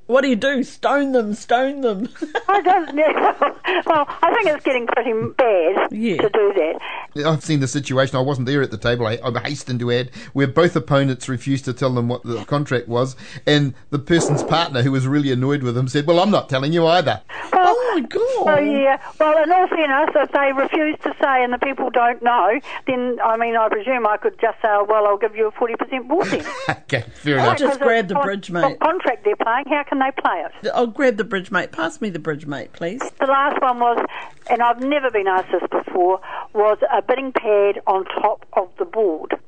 what 0.07 0.21
do 0.23 0.29
you 0.29 0.37
do? 0.37 0.63
Stone 0.63 1.13
them, 1.13 1.35
stone 1.35 1.81
them. 1.81 2.09
I 2.49 2.61
don't 2.61 2.95
know. 2.95 3.03
well, 3.87 4.07
I 4.23 4.33
think 4.35 4.47
it's 4.55 4.65
getting 4.65 4.87
pretty 4.87 5.13
bad 5.37 5.89
Yeah. 5.93 6.17
to 6.23 6.29
do 6.29 6.53
that. 6.55 6.79
I've 7.17 7.43
seen 7.45 7.61
the 7.61 7.69
situation. 7.69 8.17
I 8.17 8.21
wasn't 8.21 8.47
there 8.47 8.63
at 8.63 8.71
the 8.71 8.79
table. 8.79 9.07
I, 9.07 9.19
I 9.25 9.41
hasten 9.41 9.79
to 9.81 9.91
add, 9.93 10.11
where 10.33 10.47
both 10.47 10.75
opponents 10.77 11.29
refused 11.29 11.65
to 11.67 11.73
tell 11.73 11.91
them 11.91 12.09
what 12.09 12.23
the 12.25 12.45
contract 12.45 12.89
was, 12.89 13.17
and 13.47 13.75
the 13.91 13.99
person's 13.99 14.43
partner, 14.43 14.83
who 14.83 14.93
was 14.93 15.07
really 15.07 15.31
annoyed 15.33 15.63
with 15.63 15.75
them, 15.75 15.89
said, 15.89 16.07
"Well, 16.07 16.21
I'm 16.21 16.31
not 16.31 16.49
telling 16.49 16.73
you 16.73 16.87
either." 16.87 17.21
Well, 17.53 17.75
oh 17.77 17.91
my 17.95 18.01
god. 18.07 18.21
So 18.57 18.59
yeah, 18.63 19.01
well, 19.21 19.43
in 19.43 19.53
all 19.53 19.69
fairness, 19.69 20.11
if 20.15 20.33
they 20.33 20.53
refuse 20.57 20.97
to 21.05 21.15
say 21.23 21.45
and 21.45 21.53
the 21.53 21.59
people 21.59 21.91
don't 21.91 22.23
know, 22.23 22.59
then 22.87 23.19
I 23.23 23.37
mean, 23.37 23.57
I 23.57 23.69
presume 23.69 24.07
I 24.07 24.17
could 24.17 24.39
just 24.41 24.57
say, 24.63 24.69
oh, 24.69 24.87
well, 24.89 25.07
I'll 25.07 25.19
give 25.19 25.37
you 25.37 25.49
a 25.49 25.51
forty 25.53 25.75
percent 25.77 26.09
booking. 26.09 26.45
okay, 26.69 27.05
fair 27.15 27.41
I'll 27.41 27.55
just 27.57 27.79
grab 27.81 28.09
the 28.09 28.17
on- 28.17 28.25
bridge, 28.25 28.51
What 28.51 28.63
mate. 28.71 28.81
contract 28.81 29.25
they're 29.25 29.37
playing? 29.37 29.67
How 29.69 29.83
can 29.89 29.99
they 29.99 30.11
play 30.19 30.45
it? 30.47 30.71
I'll 30.75 30.87
grab 30.87 31.17
the 31.17 31.25
Bridgemate. 31.25 31.73
Pass 31.73 32.01
me 32.01 32.09
the 32.11 32.19
Bridgemate, 32.19 32.73
please. 32.73 33.01
The 33.21 33.27
last 33.27 33.61
one 33.61 33.79
was, 33.81 34.07
and 34.49 34.63
I've 34.63 34.81
never 34.81 35.11
been 35.11 35.27
asked 35.27 35.53
this 35.53 35.63
before, 35.71 36.21
was 36.55 36.79
a 36.93 37.02
bidding 37.03 37.33
pad 37.33 37.81
on 37.87 38.05
top 38.05 38.47
of 38.55 38.71
the 38.79 38.85
board. 38.85 39.39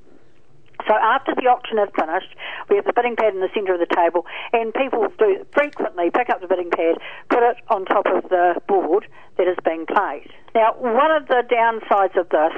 So 0.88 0.92
after 0.94 1.34
the 1.34 1.48
auction 1.48 1.78
is 1.78 1.88
finished, 1.96 2.34
we 2.68 2.76
have 2.76 2.84
the 2.84 2.92
bidding 2.92 3.16
pad 3.16 3.32
in 3.32 3.40
the 3.40 3.48
centre 3.54 3.72
of 3.72 3.80
the 3.80 3.88
table, 3.94 4.26
and 4.52 4.74
people 4.74 5.06
do 5.18 5.46
frequently 5.52 6.10
pick 6.10 6.28
up 6.28 6.42
the 6.42 6.48
bidding 6.48 6.70
pad, 6.70 6.96
put 7.30 7.42
it 7.42 7.56
on 7.68 7.86
top 7.86 8.06
of 8.06 8.28
the 8.28 8.60
board 8.68 9.06
that 9.38 9.48
is 9.48 9.56
being 9.64 9.86
played. 9.86 10.28
Now, 10.54 10.74
one 10.78 11.10
of 11.10 11.26
the 11.28 11.42
downsides 11.48 12.18
of 12.20 12.28
this 12.28 12.52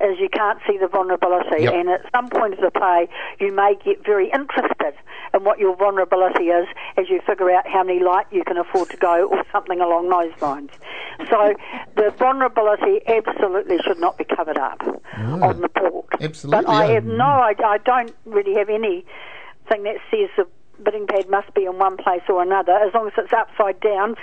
is 0.00 0.18
you 0.18 0.28
can't 0.28 0.58
see 0.66 0.76
the 0.78 0.88
vulnerability, 0.88 1.64
Yep. 1.64 1.74
and 1.74 1.88
at 1.88 2.02
some 2.14 2.28
point 2.28 2.54
of 2.54 2.60
the 2.60 2.70
play, 2.70 3.08
you 3.38 3.52
may 3.52 3.76
get 3.84 4.04
very 4.04 4.30
interested 4.30 4.94
in 5.34 5.44
what 5.44 5.58
your 5.58 5.76
vulnerability 5.76 6.44
is 6.44 6.66
as 6.96 7.08
you 7.08 7.20
figure 7.26 7.50
out 7.50 7.66
how 7.66 7.82
many 7.84 8.00
light 8.00 8.26
you 8.30 8.44
can 8.44 8.56
afford 8.56 8.90
to 8.90 8.96
go, 8.96 9.28
or 9.28 9.44
something 9.52 9.80
along 9.80 10.08
those 10.08 10.40
lines. 10.40 10.70
So, 11.30 11.54
the 11.96 12.12
vulnerability 12.18 13.00
absolutely 13.06 13.78
should 13.84 13.98
not 13.98 14.16
be 14.18 14.24
covered 14.24 14.58
up 14.58 14.80
on 15.16 15.60
the 15.60 15.68
board. 15.68 16.06
Absolutely, 16.20 16.64
But 16.64 16.70
I 16.70 16.86
have 16.92 17.04
no, 17.04 17.24
I, 17.24 17.54
I 17.64 17.78
don't 17.78 18.14
really 18.24 18.54
have 18.54 18.68
anything 18.68 19.04
that 19.68 19.96
says 20.10 20.28
the 20.36 20.46
bidding 20.82 21.06
pad 21.06 21.28
must 21.28 21.52
be 21.54 21.64
in 21.64 21.78
one 21.78 21.96
place 21.96 22.22
or 22.28 22.42
another, 22.42 22.72
as 22.72 22.94
long 22.94 23.08
as 23.08 23.12
it's 23.18 23.32
upside 23.32 23.80
down. 23.80 24.14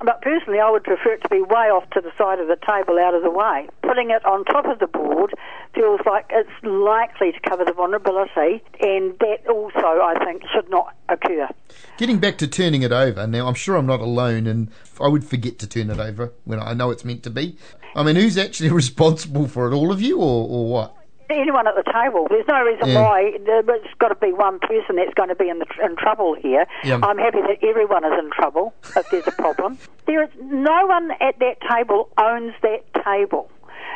But 0.00 0.22
personally, 0.22 0.60
I 0.60 0.70
would 0.70 0.84
prefer 0.84 1.14
it 1.14 1.22
to 1.22 1.28
be 1.28 1.40
way 1.42 1.70
off 1.70 1.88
to 1.90 2.00
the 2.00 2.12
side 2.16 2.38
of 2.38 2.46
the 2.46 2.56
table, 2.56 2.98
out 2.98 3.14
of 3.14 3.22
the 3.22 3.30
way. 3.30 3.68
Putting 3.82 4.10
it 4.10 4.24
on 4.24 4.44
top 4.44 4.66
of 4.66 4.78
the 4.78 4.86
board 4.86 5.34
feels 5.74 6.00
like 6.06 6.26
it's 6.30 6.50
likely 6.62 7.32
to 7.32 7.40
cover 7.40 7.64
the 7.64 7.72
vulnerability, 7.72 8.62
and 8.80 9.18
that 9.18 9.46
also, 9.48 9.78
I 9.78 10.14
think, 10.24 10.42
should 10.52 10.70
not 10.70 10.94
occur. 11.08 11.48
Getting 11.96 12.18
back 12.18 12.38
to 12.38 12.46
turning 12.46 12.82
it 12.82 12.92
over, 12.92 13.26
now 13.26 13.48
I'm 13.48 13.54
sure 13.54 13.76
I'm 13.76 13.86
not 13.86 14.00
alone, 14.00 14.46
and 14.46 14.70
I 15.00 15.08
would 15.08 15.24
forget 15.24 15.58
to 15.60 15.66
turn 15.66 15.90
it 15.90 15.98
over 15.98 16.32
when 16.44 16.60
I 16.60 16.74
know 16.74 16.90
it's 16.90 17.04
meant 17.04 17.24
to 17.24 17.30
be. 17.30 17.56
I 17.96 18.04
mean, 18.04 18.14
who's 18.14 18.38
actually 18.38 18.70
responsible 18.70 19.48
for 19.48 19.70
it? 19.70 19.74
All 19.74 19.90
of 19.90 20.00
you, 20.00 20.18
or, 20.18 20.48
or 20.48 20.70
what? 20.70 20.94
Anyone 21.30 21.66
at 21.66 21.74
the 21.74 21.84
table. 21.92 22.26
There's 22.30 22.46
no 22.48 22.62
reason 22.62 22.88
Yeah. 22.88 23.02
why 23.02 23.38
there- 23.44 23.60
it's 23.68 23.94
got 23.98 24.08
to 24.08 24.14
be 24.16 24.32
one 24.32 24.58
person 24.60 24.96
that's 24.96 25.14
going 25.14 25.28
to 25.28 25.34
be 25.34 25.48
in, 25.48 25.58
the, 25.58 25.66
in 25.82 25.96
trouble 25.96 26.34
here. 26.34 26.66
Yeah. 26.84 26.98
I'm 27.02 27.18
happy 27.18 27.40
that 27.42 27.62
everyone 27.62 28.04
is 28.04 28.18
in 28.18 28.30
trouble 28.30 28.74
if 28.96 29.08
there's 29.10 29.26
a 29.26 29.32
problem. 29.32 29.78
There 30.08 30.22
is 30.22 30.30
no 30.40 30.86
one 30.86 31.10
at 31.20 31.38
that 31.40 31.58
table 31.70 32.08
owns 32.16 32.54
that 32.62 32.80
table. 33.04 33.50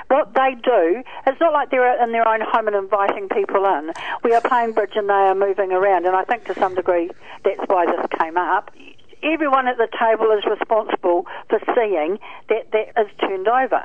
What 0.08 0.34
they 0.34 0.54
do, 0.62 1.02
it's 1.26 1.40
not 1.40 1.54
like 1.54 1.70
they're 1.70 2.02
in 2.04 2.12
their 2.12 2.28
own 2.28 2.42
home 2.42 2.66
and 2.66 2.76
inviting 2.76 3.30
people 3.30 3.64
in. 3.64 3.92
We 4.22 4.34
are 4.34 4.42
playing 4.42 4.72
bridge 4.72 4.92
and 4.94 5.08
they 5.08 5.14
are 5.14 5.34
moving 5.34 5.72
around, 5.72 6.04
and 6.04 6.14
I 6.14 6.24
think 6.24 6.44
to 6.48 6.54
some 6.54 6.74
degree 6.74 7.10
that's 7.44 7.60
why 7.66 7.86
this 7.86 8.04
came 8.20 8.36
up. 8.36 8.70
Everyone 9.22 9.68
at 9.68 9.78
the 9.78 9.88
table 9.98 10.30
is 10.36 10.44
responsible 10.44 11.26
for 11.48 11.60
seeing 11.74 12.18
that 12.50 12.70
that 12.72 12.88
is 13.00 13.08
turned 13.20 13.48
over. 13.48 13.84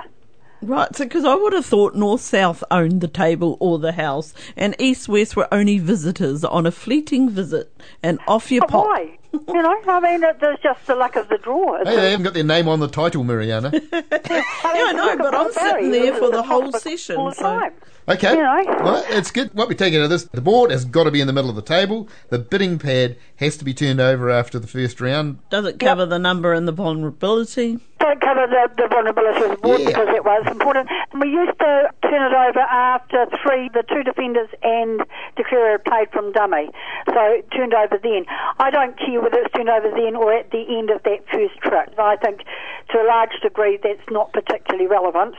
Right, 0.61 0.95
so 0.95 1.03
because 1.05 1.23
I 1.23 1.35
would 1.35 1.53
have 1.53 1.65
thought 1.65 1.95
North 1.95 2.21
South 2.21 2.63
owned 2.71 3.01
the 3.01 3.07
table 3.07 3.57
or 3.59 3.77
the 3.77 3.91
house, 3.91 4.33
and 4.55 4.75
East 4.79 5.07
West 5.07 5.35
were 5.35 5.47
only 5.53 5.77
visitors 5.77 6.43
on 6.43 6.65
a 6.65 6.71
fleeting 6.71 7.29
visit, 7.29 7.71
and 8.01 8.19
off 8.27 8.51
you 8.51 8.61
But 8.61 8.69
pop. 8.69 8.85
why? 8.85 9.17
you 9.33 9.61
know, 9.61 9.79
I 9.87 9.99
mean, 9.99 10.23
it, 10.23 10.39
there's 10.39 10.57
just 10.63 10.87
the 10.87 10.95
luck 10.95 11.15
of 11.15 11.27
the 11.29 11.37
draw. 11.37 11.77
Hey, 11.83 11.95
they 11.95 12.11
haven't 12.11 12.23
got 12.23 12.33
their 12.33 12.43
name 12.43 12.67
on 12.67 12.79
the 12.79 12.87
title, 12.87 13.23
Mariana. 13.23 13.67
I 13.67 13.71
mean, 13.79 13.83
Yeah, 13.91 14.41
I 14.63 14.91
know, 14.93 15.17
but 15.17 15.35
I'm 15.35 15.51
sitting 15.51 15.91
there 15.91 16.13
for 16.15 16.31
the 16.31 16.37
was 16.37 16.45
whole 16.47 16.71
session, 16.71 17.17
all 17.17 17.29
the 17.29 17.35
so- 17.35 17.69
Okay. 18.09 18.31
You 18.31 18.41
know. 18.41 18.63
Well, 18.85 19.05
it's 19.09 19.31
good. 19.31 19.53
What 19.53 19.67
we're 19.67 19.73
taking 19.73 19.99
out 19.99 20.05
of 20.05 20.09
this, 20.09 20.23
the 20.23 20.39
board 20.39 20.71
has 20.71 20.85
got 20.85 21.03
to 21.03 21.11
be 21.11 21.19
in 21.19 21.27
the 21.27 21.33
middle 21.33 21.49
of 21.49 21.57
the 21.57 21.61
table. 21.61 22.07
The 22.29 22.39
bidding 22.39 22.79
pad 22.79 23.17
has 23.35 23.57
to 23.57 23.65
be 23.65 23.73
turned 23.73 23.99
over 23.99 24.29
after 24.29 24.59
the 24.59 24.67
first 24.67 25.01
round. 25.01 25.39
Does 25.49 25.65
it 25.65 25.77
cover 25.77 26.05
the 26.05 26.17
number 26.17 26.53
and 26.53 26.65
the 26.65 26.71
vulnerability? 26.71 27.79
Don't 28.07 28.21
cover 28.21 28.47
the, 28.47 28.71
the 28.77 28.87
vulnerability 28.87 29.43
of 29.51 29.59
Yeah. 29.67 29.85
because 29.85 30.07
it 30.15 30.23
was 30.23 30.47
important. 30.47 30.87
And 31.11 31.21
we 31.21 31.27
used 31.27 31.59
to 31.59 31.91
turn 32.09 32.23
it 32.31 32.35
over 32.35 32.59
after 32.59 33.27
three, 33.43 33.69
the 33.73 33.83
two 33.83 34.03
defenders 34.03 34.49
and 34.63 35.01
declarer 35.35 35.77
had 35.77 35.85
played 35.85 36.09
from 36.11 36.31
dummy. 36.31 36.69
So 37.07 37.41
turned 37.53 37.73
over 37.73 37.99
then. 38.01 38.25
I 38.59 38.71
don't 38.71 38.97
care 38.97 39.21
whether 39.21 39.39
it's 39.39 39.53
turned 39.53 39.69
over 39.69 39.91
then 39.91 40.15
or 40.15 40.33
at 40.33 40.51
the 40.51 40.63
end 40.67 40.89
of 40.89 41.03
that 41.03 41.27
first 41.31 41.57
trick. 41.61 41.89
I 41.97 42.15
think 42.17 42.41
to 42.89 42.97
a 42.97 43.05
large 43.07 43.35
degree 43.41 43.77
that's 43.81 44.07
not 44.09 44.31
particularly 44.33 44.87
relevant. 44.87 45.35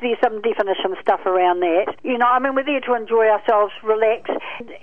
There's 0.00 0.18
some 0.22 0.40
definition 0.40 0.96
stuff 1.00 1.20
around 1.26 1.60
that. 1.60 1.96
You 2.02 2.18
know, 2.18 2.26
I 2.26 2.38
mean, 2.38 2.54
we're 2.54 2.64
there 2.64 2.80
to 2.80 2.94
enjoy 2.94 3.28
ourselves, 3.28 3.72
relax, 3.82 4.30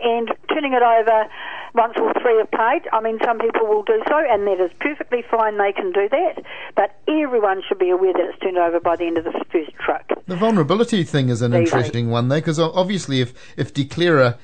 and 0.04 0.30
turning 0.50 0.74
it 0.74 0.84
over 0.84 1.30
once 1.74 1.94
all 1.98 2.12
three 2.22 2.38
have 2.38 2.52
played. 2.52 2.90
I 2.92 3.02
mean, 3.02 3.20
some 3.24 3.40
people 3.40 3.68
will 3.68 3.84
do 3.84 4.02
so, 4.08 4.18
and 4.18 4.46
that 4.48 4.60
is 4.60 4.72
perfectly 4.80 5.24
fine. 5.30 5.58
They 5.58 5.72
can 5.72 5.92
do 5.92 6.10
that, 6.10 6.44
but 6.76 6.96
everyone 7.08 7.62
should 7.68 7.80
be 7.80 7.90
aware 7.90 8.14
that 8.14 8.30
it's 8.30 8.40
turned 8.40 8.58
over 8.58 8.80
by 8.80 8.96
the 8.96 9.06
end 9.06 9.18
of 9.18 9.26
the 9.26 9.32
first 9.52 9.72
trick. 9.78 10.06
The 10.28 10.36
vulnerability 10.36 11.04
thing 11.04 11.27
is 11.30 11.42
an 11.42 11.52
Very 11.52 11.66
interesting 11.66 12.10
one, 12.10 12.30
there 12.30 12.40
because 12.40 12.60
obviously, 12.60 13.22
if 13.22 13.34
if 13.58 13.74
declarer 13.74 14.38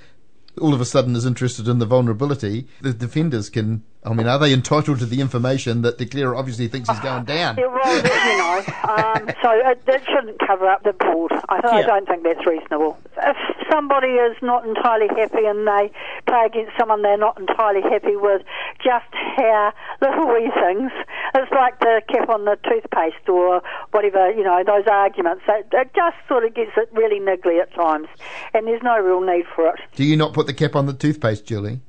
all 0.62 0.74
of 0.74 0.82
a 0.82 0.86
sudden 0.86 1.16
is 1.16 1.26
interested 1.26 1.68
in 1.68 1.80
the 1.80 1.86
vulnerability, 1.86 2.68
the 2.82 2.94
defenders 2.94 3.50
can. 3.50 3.84
I 4.06 4.14
mean, 4.14 4.28
are 4.28 4.38
they 4.38 4.52
entitled 4.52 5.00
to 5.00 5.06
the 5.06 5.22
information 5.22 5.82
that 5.84 5.98
declarer 5.98 6.36
obviously 6.36 6.68
thinks 6.68 6.90
is 6.90 7.00
going 7.00 7.24
down? 7.24 7.56
Yeah, 7.58 7.68
well, 7.68 7.96
you 7.96 8.38
know, 8.38 8.60
um, 8.84 9.32
so 9.42 9.50
it, 9.64 9.86
that 9.86 10.04
shouldn't 10.04 10.40
cover 10.46 10.68
up 10.68 10.84
the 10.84 10.92
board. 10.92 11.32
I, 11.48 11.62
I 11.64 11.82
don't 11.84 12.06
think 12.06 12.24
that's 12.24 12.46
reasonable. 12.46 12.98
If 13.16 13.38
somebody 13.72 14.10
is 14.20 14.36
not 14.42 14.66
entirely 14.68 15.08
happy 15.08 15.46
and 15.46 15.66
they 15.66 15.90
play 16.28 16.44
against 16.46 16.74
someone 16.78 17.02
they're 17.02 17.18
not 17.18 17.40
entirely 17.40 17.82
happy 17.82 18.18
with, 18.18 18.42
just 18.84 19.08
how 19.38 19.72
little 20.02 20.28
wee 20.28 20.52
things, 20.54 20.92
it's 21.36 21.52
like 21.52 21.80
the 21.80 22.02
cap 22.08 22.30
on 22.30 22.46
the 22.46 22.58
toothpaste 22.64 23.28
or 23.28 23.62
whatever, 23.92 24.32
you 24.32 24.44
know, 24.44 24.64
those 24.66 24.86
arguments. 24.90 25.44
It, 25.48 25.68
it 25.72 25.92
just 25.96 26.18
sort 26.28 26.46
of 26.46 26.54
gets 26.54 26.72
it 26.78 26.90
really 26.94 27.20
niggly 27.20 27.62
at 27.62 27.74
times, 27.74 28.08
and 28.54 28.68
there's 28.68 28.84
no 28.84 29.00
real 29.00 29.22
need 29.22 29.46
for 29.56 29.68
it. 29.70 29.80
Do 29.96 30.04
you 30.04 30.16
not 30.16 30.34
put 30.34 30.48
the 30.48 30.54
cap 30.54 30.76
on 30.76 30.86
the 30.86 30.94
toothpaste, 30.94 31.46
Julie? 31.46 31.82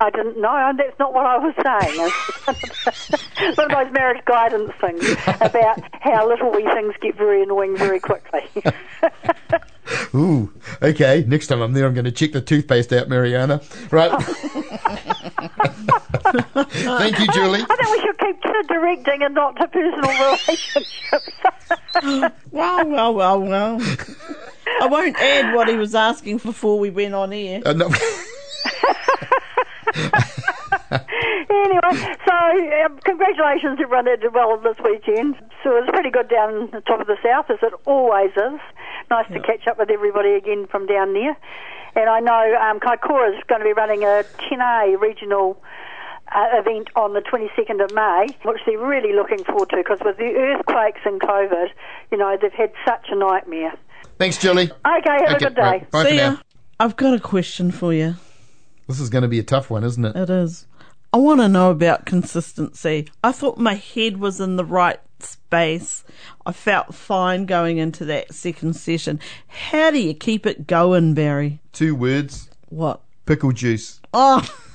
I 0.00 0.08
didn't 0.08 0.40
know. 0.40 0.72
That's 0.78 0.98
not 0.98 1.12
what 1.12 1.26
I 1.26 1.36
was 1.36 1.54
saying. 1.62 3.54
One 3.56 3.70
of 3.70 3.76
those 3.76 3.92
marriage 3.92 4.24
guidance 4.24 4.72
things 4.80 5.06
about 5.40 5.82
how 6.00 6.26
little 6.26 6.50
wee 6.52 6.66
things 6.74 6.94
get 7.02 7.18
very 7.18 7.42
annoying 7.42 7.76
very 7.76 8.00
quickly. 8.00 8.48
Ooh, 10.14 10.50
okay. 10.80 11.24
Next 11.26 11.48
time 11.48 11.60
I'm 11.60 11.74
there, 11.74 11.86
I'm 11.86 11.92
going 11.92 12.06
to 12.06 12.12
check 12.12 12.32
the 12.32 12.40
toothpaste 12.40 12.94
out, 12.94 13.10
Mariana. 13.10 13.60
Right. 13.90 14.10
Thank 16.32 17.18
you, 17.18 17.26
Julie. 17.32 17.60
I 17.68 17.76
think 17.76 17.90
we 17.90 18.00
should 18.00 18.18
keep 18.18 18.42
to 18.42 18.62
directing 18.68 19.22
and 19.22 19.34
not 19.34 19.56
to 19.56 19.68
personal 19.68 20.10
relationships. 20.10 20.92
Well, 22.50 22.86
well, 22.86 23.14
well, 23.14 23.40
well. 23.40 23.80
I 24.80 24.86
won't 24.86 25.16
add 25.16 25.54
what 25.54 25.68
he 25.68 25.76
was 25.76 25.94
asking 25.94 26.38
before 26.38 26.78
we 26.78 26.90
went 26.90 27.14
on 27.14 27.32
air. 27.32 27.62
Uh, 27.64 27.72
no. 27.72 27.86
anyway, 31.50 32.16
so 32.26 32.40
So, 32.50 32.84
um, 32.84 32.98
congratulations 33.04 33.78
everyone 33.80 34.06
that 34.06 34.20
did 34.20 34.34
well 34.34 34.56
this 34.58 34.76
weekend. 34.82 35.36
So 35.62 35.76
it 35.76 35.82
was 35.82 35.90
pretty 35.92 36.10
good 36.10 36.28
down 36.28 36.70
the 36.72 36.80
top 36.80 37.00
of 37.00 37.06
the 37.06 37.16
south, 37.22 37.50
as 37.50 37.58
it 37.62 37.72
always 37.86 38.30
is. 38.30 38.60
Nice 39.10 39.28
to 39.32 39.40
catch 39.40 39.66
up 39.68 39.78
with 39.78 39.90
everybody 39.90 40.30
again 40.34 40.66
from 40.66 40.86
down 40.86 41.12
there. 41.12 41.36
And 41.94 42.08
I 42.08 42.20
know 42.20 42.56
um, 42.60 42.80
Kaikoura 42.80 43.36
is 43.36 43.42
going 43.48 43.60
to 43.60 43.64
be 43.64 43.72
running 43.72 44.04
a 44.04 44.24
10A 44.38 45.00
regional 45.00 45.60
uh, 46.34 46.46
event 46.58 46.88
on 46.96 47.12
the 47.14 47.20
22nd 47.20 47.82
of 47.84 47.92
May, 47.94 48.26
which 48.44 48.60
they're 48.66 48.78
really 48.78 49.12
looking 49.14 49.42
forward 49.44 49.70
to 49.70 49.76
because 49.76 49.98
with 50.04 50.16
the 50.16 50.24
earthquakes 50.36 51.00
and 51.04 51.20
COVID, 51.20 51.66
you 52.12 52.18
know, 52.18 52.36
they've 52.40 52.52
had 52.52 52.72
such 52.86 53.06
a 53.10 53.16
nightmare. 53.16 53.72
Thanks, 54.18 54.36
Julie. 54.38 54.70
Okay, 54.70 55.18
have 55.26 55.36
a 55.36 55.38
good 55.38 55.54
day. 55.54 55.60
right, 55.62 55.90
bye 55.90 56.02
for 56.04 56.08
See 56.08 56.16
ya. 56.16 56.30
now. 56.30 56.40
I've 56.78 56.96
got 56.96 57.14
a 57.14 57.20
question 57.20 57.70
for 57.70 57.92
you. 57.92 58.16
This 58.88 59.00
is 59.00 59.08
going 59.10 59.22
to 59.22 59.28
be 59.28 59.38
a 59.38 59.42
tough 59.44 59.70
one, 59.70 59.84
isn't 59.84 60.04
it? 60.04 60.16
It 60.16 60.30
is. 60.30 60.66
I 61.12 61.16
want 61.18 61.40
to 61.40 61.48
know 61.48 61.70
about 61.70 62.06
consistency. 62.06 63.08
I 63.24 63.32
thought 63.32 63.58
my 63.58 63.74
head 63.74 64.18
was 64.18 64.40
in 64.40 64.56
the 64.56 64.64
right 64.64 65.00
space. 65.18 66.04
I 66.46 66.52
felt 66.52 66.94
fine 66.94 67.46
going 67.46 67.78
into 67.78 68.04
that 68.06 68.32
second 68.32 68.74
session. 68.76 69.18
How 69.48 69.90
do 69.90 69.98
you 70.00 70.14
keep 70.14 70.46
it 70.46 70.66
going, 70.66 71.14
Barry? 71.14 71.60
Two 71.72 71.94
words: 71.94 72.48
What? 72.68 73.00
pickle 73.26 73.52
juice. 73.52 74.00
Oh, 74.12 74.42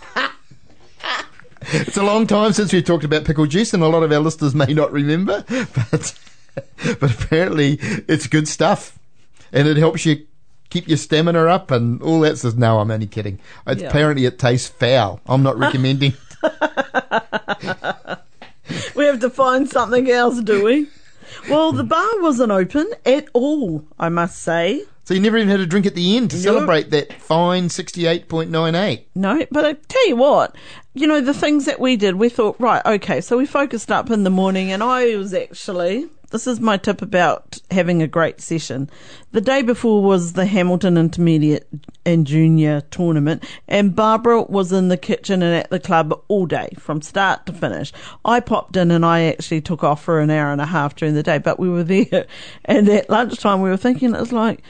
It's 1.74 1.98
a 1.98 2.04
long 2.04 2.28
time 2.28 2.54
since 2.54 2.72
we've 2.74 2.84
talked 2.86 3.04
about 3.04 3.26
pickle 3.26 3.46
juice, 3.48 3.74
and 3.74 3.82
a 3.84 3.88
lot 3.88 4.04
of 4.04 4.12
our 4.12 4.20
listeners 4.20 4.54
may 4.56 4.74
not 4.74 4.92
remember, 4.92 5.44
but 5.50 6.14
but 7.00 7.12
apparently 7.24 7.78
it's 8.08 8.28
good 8.28 8.48
stuff, 8.48 8.98
and 9.52 9.68
it 9.68 9.78
helps 9.78 10.06
you 10.06 10.26
keep 10.70 10.88
your 10.88 10.98
stamina 10.98 11.46
up 11.46 11.72
and 11.72 12.02
all 12.02 12.20
that. 12.22 12.38
Says 12.38 12.56
no, 12.56 12.80
I'm 12.80 12.92
only 12.92 13.08
kidding. 13.08 13.40
It's, 13.68 13.82
Yeah. 13.82 13.90
Apparently 13.90 14.26
it 14.26 14.38
tastes 14.40 14.68
foul. 14.68 15.20
I'm 15.26 15.44
not 15.44 15.58
recommending. 15.58 16.14
we 18.96 19.06
have 19.06 19.20
to 19.22 19.30
find 19.30 19.70
something 19.70 20.10
else, 20.10 20.42
do 20.42 20.64
we? 20.64 20.88
Well, 21.50 21.72
the 21.72 21.84
bar 21.84 22.22
wasn't 22.22 22.52
open 22.52 22.90
at 23.06 23.28
all, 23.34 23.84
I 24.00 24.10
must 24.10 24.42
say. 24.42 24.84
so 25.04 25.14
you 25.14 25.20
never 25.20 25.38
even 25.38 25.50
had 25.50 25.60
a 25.60 25.66
drink 25.66 25.86
at 25.86 25.96
the 25.96 26.16
end 26.18 26.32
to 26.32 26.38
No. 26.38 26.42
celebrate 26.44 26.90
that 26.92 27.14
fine 27.14 27.68
68.98. 27.70 29.04
No, 29.16 29.46
but 29.52 29.66
I 29.66 29.74
tell 29.74 30.08
you 30.08 30.16
what, 30.16 30.56
you 30.96 31.08
know, 31.08 31.20
the 31.20 31.34
things 31.34 31.66
that 31.66 31.80
we 31.80 31.98
did, 31.98 32.16
we 32.16 32.30
thought, 32.30 32.56
right, 32.58 32.82
okay, 32.86 33.20
so 33.20 33.38
we 33.38 33.46
focused 33.46 33.92
up 33.92 34.10
in 34.10 34.24
the 34.24 34.30
morning, 34.30 34.72
and 34.72 34.82
I 34.82 35.18
was 35.18 35.34
actually, 35.34 36.08
this 36.32 36.48
is 36.48 36.62
my 36.62 36.78
tip 36.78 37.02
about 37.02 37.60
having 37.70 38.02
a 38.02 38.08
great 38.08 38.40
session. 38.40 38.90
The 39.34 39.42
day 39.42 39.62
before 39.62 40.02
was 40.02 40.34
the 40.34 40.46
Hamilton 40.46 40.98
Intermediate 40.98 41.68
and 42.06 42.26
Junior 42.26 42.80
tournament, 42.92 43.44
and 43.68 43.94
Barbara 43.94 44.44
was 44.44 44.72
in 44.72 44.88
the 44.88 44.96
kitchen 44.96 45.44
and 45.44 45.54
at 45.54 45.70
the 45.70 45.82
club 45.82 46.18
all 46.30 46.46
day, 46.46 46.70
from 46.80 47.02
start 47.02 47.46
to 47.48 47.54
finish. 47.54 47.92
I 48.24 48.40
popped 48.40 48.78
in 48.78 48.90
and 48.90 49.06
I 49.06 49.24
actually 49.24 49.60
took 49.60 49.84
off 49.84 50.02
for 50.02 50.22
an 50.22 50.30
hour 50.30 50.54
and 50.54 50.62
a 50.62 50.66
half 50.66 50.96
during 50.96 51.14
the 51.14 51.24
day, 51.24 51.40
but 51.40 51.60
we 51.60 51.68
were 51.68 51.84
there, 51.84 52.26
and 52.64 52.88
at 52.88 53.10
lunchtime 53.10 53.62
we 53.62 53.70
were 53.70 53.76
thinking, 53.76 54.16
it 54.16 54.20
was 54.20 54.32
like, 54.32 54.64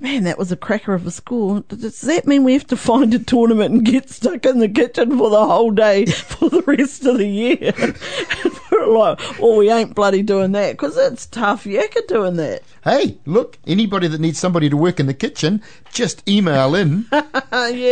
Man, 0.00 0.24
that 0.24 0.38
was 0.38 0.50
a 0.50 0.56
cracker 0.56 0.94
of 0.94 1.06
a 1.06 1.10
score. 1.10 1.60
Does 1.68 2.00
that 2.00 2.26
mean 2.26 2.42
we 2.42 2.54
have 2.54 2.66
to 2.68 2.76
find 2.76 3.12
a 3.12 3.18
tournament 3.18 3.74
and 3.74 3.84
get 3.84 4.08
stuck 4.08 4.46
in 4.46 4.58
the 4.58 4.68
kitchen 4.68 5.18
for 5.18 5.28
the 5.28 5.46
whole 5.46 5.70
day 5.70 6.06
for 6.06 6.48
the 6.48 6.62
rest 6.62 7.04
of 7.04 7.18
the 7.18 7.26
year? 7.26 7.72
Like, 8.86 9.20
well, 9.38 9.56
we 9.56 9.70
ain't 9.70 9.94
bloody 9.94 10.22
doing 10.22 10.52
that 10.52 10.72
because 10.72 10.96
it's 10.96 11.26
tough 11.26 11.64
yakka 11.64 12.06
doing 12.08 12.36
that. 12.36 12.62
Hey, 12.82 13.18
look, 13.26 13.58
anybody 13.66 14.08
that 14.08 14.20
needs 14.20 14.38
somebody 14.38 14.70
to 14.70 14.76
work 14.76 14.98
in 14.98 15.06
the 15.06 15.12
kitchen, 15.12 15.62
just 15.92 16.26
email 16.28 16.74
in 16.74 17.04
yeah, 17.12 17.20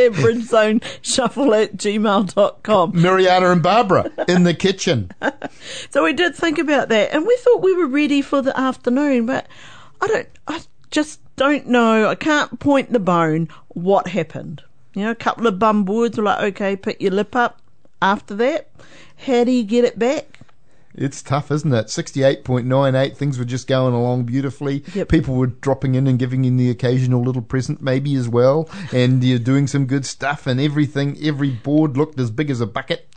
bridgezone 0.08 0.82
shuffle 1.02 1.52
at 1.54 1.76
gmail.com. 1.76 2.92
Mariana 3.00 3.50
and 3.50 3.62
Barbara 3.62 4.10
in 4.28 4.44
the 4.44 4.54
kitchen. 4.54 5.10
So 5.90 6.04
we 6.04 6.14
did 6.14 6.34
think 6.34 6.58
about 6.58 6.88
that 6.88 7.12
and 7.12 7.26
we 7.26 7.36
thought 7.42 7.62
we 7.62 7.74
were 7.74 7.86
ready 7.86 8.22
for 8.22 8.40
the 8.40 8.58
afternoon, 8.58 9.26
but 9.26 9.46
I 10.00 10.06
don't, 10.06 10.28
I 10.46 10.60
just 10.90 11.20
don't 11.36 11.66
know. 11.66 12.08
I 12.08 12.14
can't 12.14 12.58
point 12.58 12.92
the 12.92 12.98
bone 12.98 13.48
what 13.68 14.08
happened. 14.08 14.62
You 14.94 15.04
know, 15.04 15.10
a 15.10 15.16
couple 15.16 15.46
of 15.46 15.58
bum 15.58 15.84
words 15.84 16.16
were 16.16 16.24
like, 16.24 16.40
okay, 16.54 16.76
put 16.76 17.00
your 17.00 17.12
lip 17.12 17.36
up. 17.36 17.60
After 18.00 18.34
that, 18.36 18.70
how 19.26 19.44
do 19.44 19.50
you 19.50 19.64
get 19.64 19.84
it 19.84 19.98
back? 19.98 20.40
It's 20.94 21.22
tough, 21.22 21.52
isn't 21.52 21.72
it? 21.72 21.86
68.98, 21.86 23.16
things 23.16 23.38
were 23.38 23.44
just 23.44 23.68
going 23.68 23.94
along 23.94 24.24
beautifully. 24.24 24.82
Yep. 24.94 25.08
People 25.08 25.36
were 25.36 25.46
dropping 25.46 25.94
in 25.94 26.08
and 26.08 26.18
giving 26.18 26.44
in 26.44 26.56
the 26.56 26.70
occasional 26.70 27.22
little 27.22 27.42
present, 27.42 27.80
maybe 27.80 28.16
as 28.16 28.28
well. 28.28 28.68
And 28.92 29.22
you're 29.22 29.38
doing 29.38 29.68
some 29.68 29.86
good 29.86 30.04
stuff, 30.04 30.46
and 30.46 30.60
everything, 30.60 31.16
every 31.22 31.50
board 31.50 31.96
looked 31.96 32.18
as 32.18 32.32
big 32.32 32.50
as 32.50 32.60
a 32.60 32.66
bucket. 32.66 33.08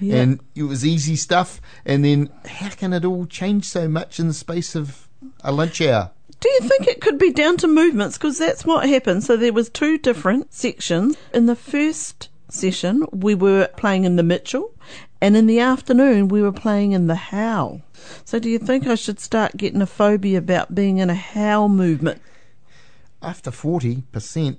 Yeah. 0.00 0.16
And 0.16 0.40
it 0.56 0.64
was 0.64 0.84
easy 0.84 1.14
stuff. 1.14 1.60
And 1.84 2.04
then, 2.04 2.30
how 2.46 2.70
can 2.70 2.92
it 2.92 3.04
all 3.04 3.26
change 3.26 3.64
so 3.66 3.86
much 3.86 4.18
in 4.18 4.26
the 4.26 4.34
space 4.34 4.74
of 4.74 5.06
a 5.42 5.52
lunch 5.52 5.80
hour? 5.80 6.10
Do 6.40 6.48
you 6.48 6.60
think 6.60 6.86
it 6.86 7.00
could 7.00 7.18
be 7.18 7.32
down 7.32 7.58
to 7.58 7.68
movements? 7.68 8.16
Because 8.16 8.38
that's 8.38 8.64
what 8.64 8.88
happened. 8.88 9.24
So 9.24 9.36
there 9.36 9.52
was 9.52 9.68
two 9.68 9.98
different 9.98 10.54
sections. 10.54 11.16
In 11.34 11.46
the 11.46 11.56
first 11.56 12.30
session, 12.48 13.04
we 13.12 13.34
were 13.34 13.68
playing 13.76 14.04
in 14.04 14.16
the 14.16 14.22
Mitchell, 14.22 14.72
and 15.20 15.36
in 15.36 15.46
the 15.46 15.60
afternoon, 15.60 16.28
we 16.28 16.40
were 16.40 16.52
playing 16.52 16.92
in 16.92 17.06
the 17.08 17.14
Howell. 17.14 17.82
So 18.24 18.38
do 18.38 18.48
you 18.48 18.58
think 18.58 18.86
I 18.86 18.94
should 18.94 19.20
start 19.20 19.56
getting 19.56 19.82
a 19.82 19.86
phobia 19.86 20.38
about 20.38 20.74
being 20.74 20.98
in 20.98 21.10
a 21.10 21.14
Howell 21.14 21.68
movement? 21.68 22.22
After 23.22 23.50
40%, 23.50 24.56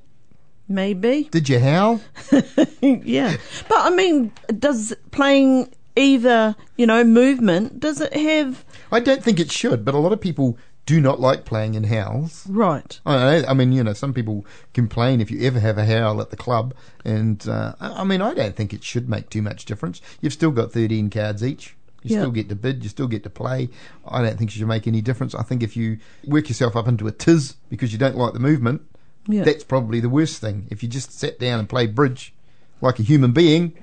Maybe. 0.67 1.23
did 1.31 1.49
you 1.49 1.59
howl? 1.59 1.99
yeah. 2.81 3.37
But 3.67 3.79
I 3.79 3.89
mean, 3.89 4.31
does 4.59 4.93
playing 5.09 5.73
either, 5.95 6.55
you 6.77 6.85
know, 6.85 7.03
movement, 7.03 7.79
does 7.79 8.01
it 8.01 8.13
have. 8.13 8.63
I 8.91 8.99
don't 8.99 9.23
think 9.23 9.39
it 9.39 9.51
should, 9.51 9.83
but 9.85 9.93
a 9.95 9.97
lot 9.99 10.13
of 10.13 10.21
people 10.21 10.57
do 10.85 10.99
not 10.99 11.19
like 11.19 11.45
playing 11.45 11.75
in 11.75 11.83
Howells. 11.85 12.47
Right. 12.47 12.99
I, 13.05 13.45
I 13.45 13.53
mean, 13.53 13.71
you 13.71 13.83
know, 13.83 13.93
some 13.93 14.13
people 14.13 14.45
complain 14.73 15.21
if 15.21 15.29
you 15.29 15.41
ever 15.45 15.59
have 15.59 15.77
a 15.77 15.85
Howell 15.85 16.21
at 16.21 16.31
the 16.31 16.37
club, 16.37 16.73
and 17.05 17.47
uh, 17.47 17.73
I 17.79 18.03
mean, 18.03 18.21
I 18.21 18.33
don't 18.33 18.55
think 18.55 18.73
it 18.73 18.83
should 18.83 19.07
make 19.07 19.29
too 19.29 19.41
much 19.41 19.65
difference. 19.65 20.01
You've 20.21 20.33
still 20.33 20.51
got 20.51 20.71
13 20.71 21.09
cards 21.09 21.43
each. 21.43 21.75
You 22.03 22.15
Yeah. 22.15 22.21
still 22.21 22.31
get 22.31 22.49
to 22.49 22.55
bid, 22.55 22.83
you 22.83 22.89
still 22.89 23.07
get 23.07 23.21
to 23.23 23.29
play. 23.29 23.69
I 24.07 24.23
don't 24.23 24.37
think 24.37 24.49
it 24.49 24.53
should 24.55 24.67
make 24.67 24.87
any 24.87 25.01
difference. 25.01 25.35
I 25.35 25.43
think 25.43 25.61
if 25.61 25.77
you 25.77 25.99
work 26.25 26.49
yourself 26.49 26.75
up 26.75 26.87
into 26.87 27.07
a 27.07 27.11
tiz 27.11 27.55
because 27.69 27.93
you 27.93 27.99
don't 27.99 28.17
like 28.17 28.33
the 28.33 28.39
movement, 28.39 28.81
Yeah. 29.27 29.43
that's 29.43 29.63
probably 29.63 29.99
the 29.99 30.09
worst 30.09 30.41
thing. 30.41 30.65
If 30.71 30.81
you 30.81 30.89
just 30.89 31.11
sat 31.17 31.39
down 31.39 31.59
and 31.59 31.69
played 31.69 31.93
bridge 31.93 32.33
like 32.81 32.97
a 32.97 33.03
human 33.03 33.33
being, 33.33 33.73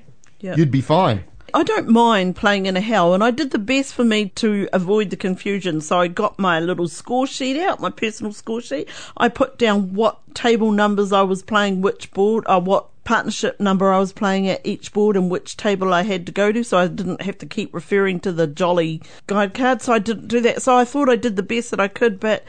Yeah. 0.40 0.56
you'd 0.56 0.72
be 0.72 0.80
fine. 0.80 1.22
I 1.54 1.62
don't 1.62 1.88
mind 1.88 2.36
playing 2.36 2.66
in 2.66 2.76
a 2.76 2.80
hell, 2.80 3.14
and 3.14 3.24
I 3.24 3.30
did 3.30 3.50
the 3.50 3.58
best 3.58 3.94
for 3.94 4.04
me 4.04 4.28
to 4.36 4.68
avoid 4.72 5.10
the 5.10 5.16
confusion. 5.16 5.80
So 5.80 6.00
I 6.00 6.08
got 6.08 6.38
my 6.38 6.60
little 6.60 6.88
score 6.88 7.26
sheet 7.26 7.60
out, 7.60 7.80
my 7.80 7.90
personal 7.90 8.32
score 8.32 8.60
sheet. 8.60 8.88
I 9.16 9.28
put 9.28 9.58
down 9.58 9.94
what 9.94 10.18
table 10.34 10.72
numbers 10.72 11.12
I 11.12 11.22
was 11.22 11.42
playing, 11.42 11.80
which 11.80 12.10
board, 12.12 12.44
or 12.46 12.60
what 12.60 12.86
partnership 13.04 13.58
number 13.58 13.90
I 13.90 13.98
was 13.98 14.12
playing 14.12 14.48
at 14.48 14.60
each 14.66 14.92
board, 14.92 15.16
and 15.16 15.30
which 15.30 15.56
table 15.56 15.94
I 15.94 16.02
had 16.02 16.26
to 16.26 16.32
go 16.32 16.52
to. 16.52 16.62
So 16.62 16.76
I 16.76 16.86
didn't 16.88 17.22
have 17.22 17.38
to 17.38 17.46
keep 17.46 17.72
referring 17.72 18.20
to 18.20 18.32
the 18.32 18.46
jolly 18.46 19.00
guide 19.26 19.54
card. 19.54 19.80
So 19.80 19.94
I 19.94 19.98
didn't 19.98 20.28
do 20.28 20.40
that. 20.40 20.60
So 20.60 20.76
I 20.76 20.84
thought 20.84 21.08
I 21.08 21.16
did 21.16 21.36
the 21.36 21.42
best 21.42 21.70
that 21.70 21.80
I 21.80 21.88
could, 21.88 22.20
but 22.20 22.44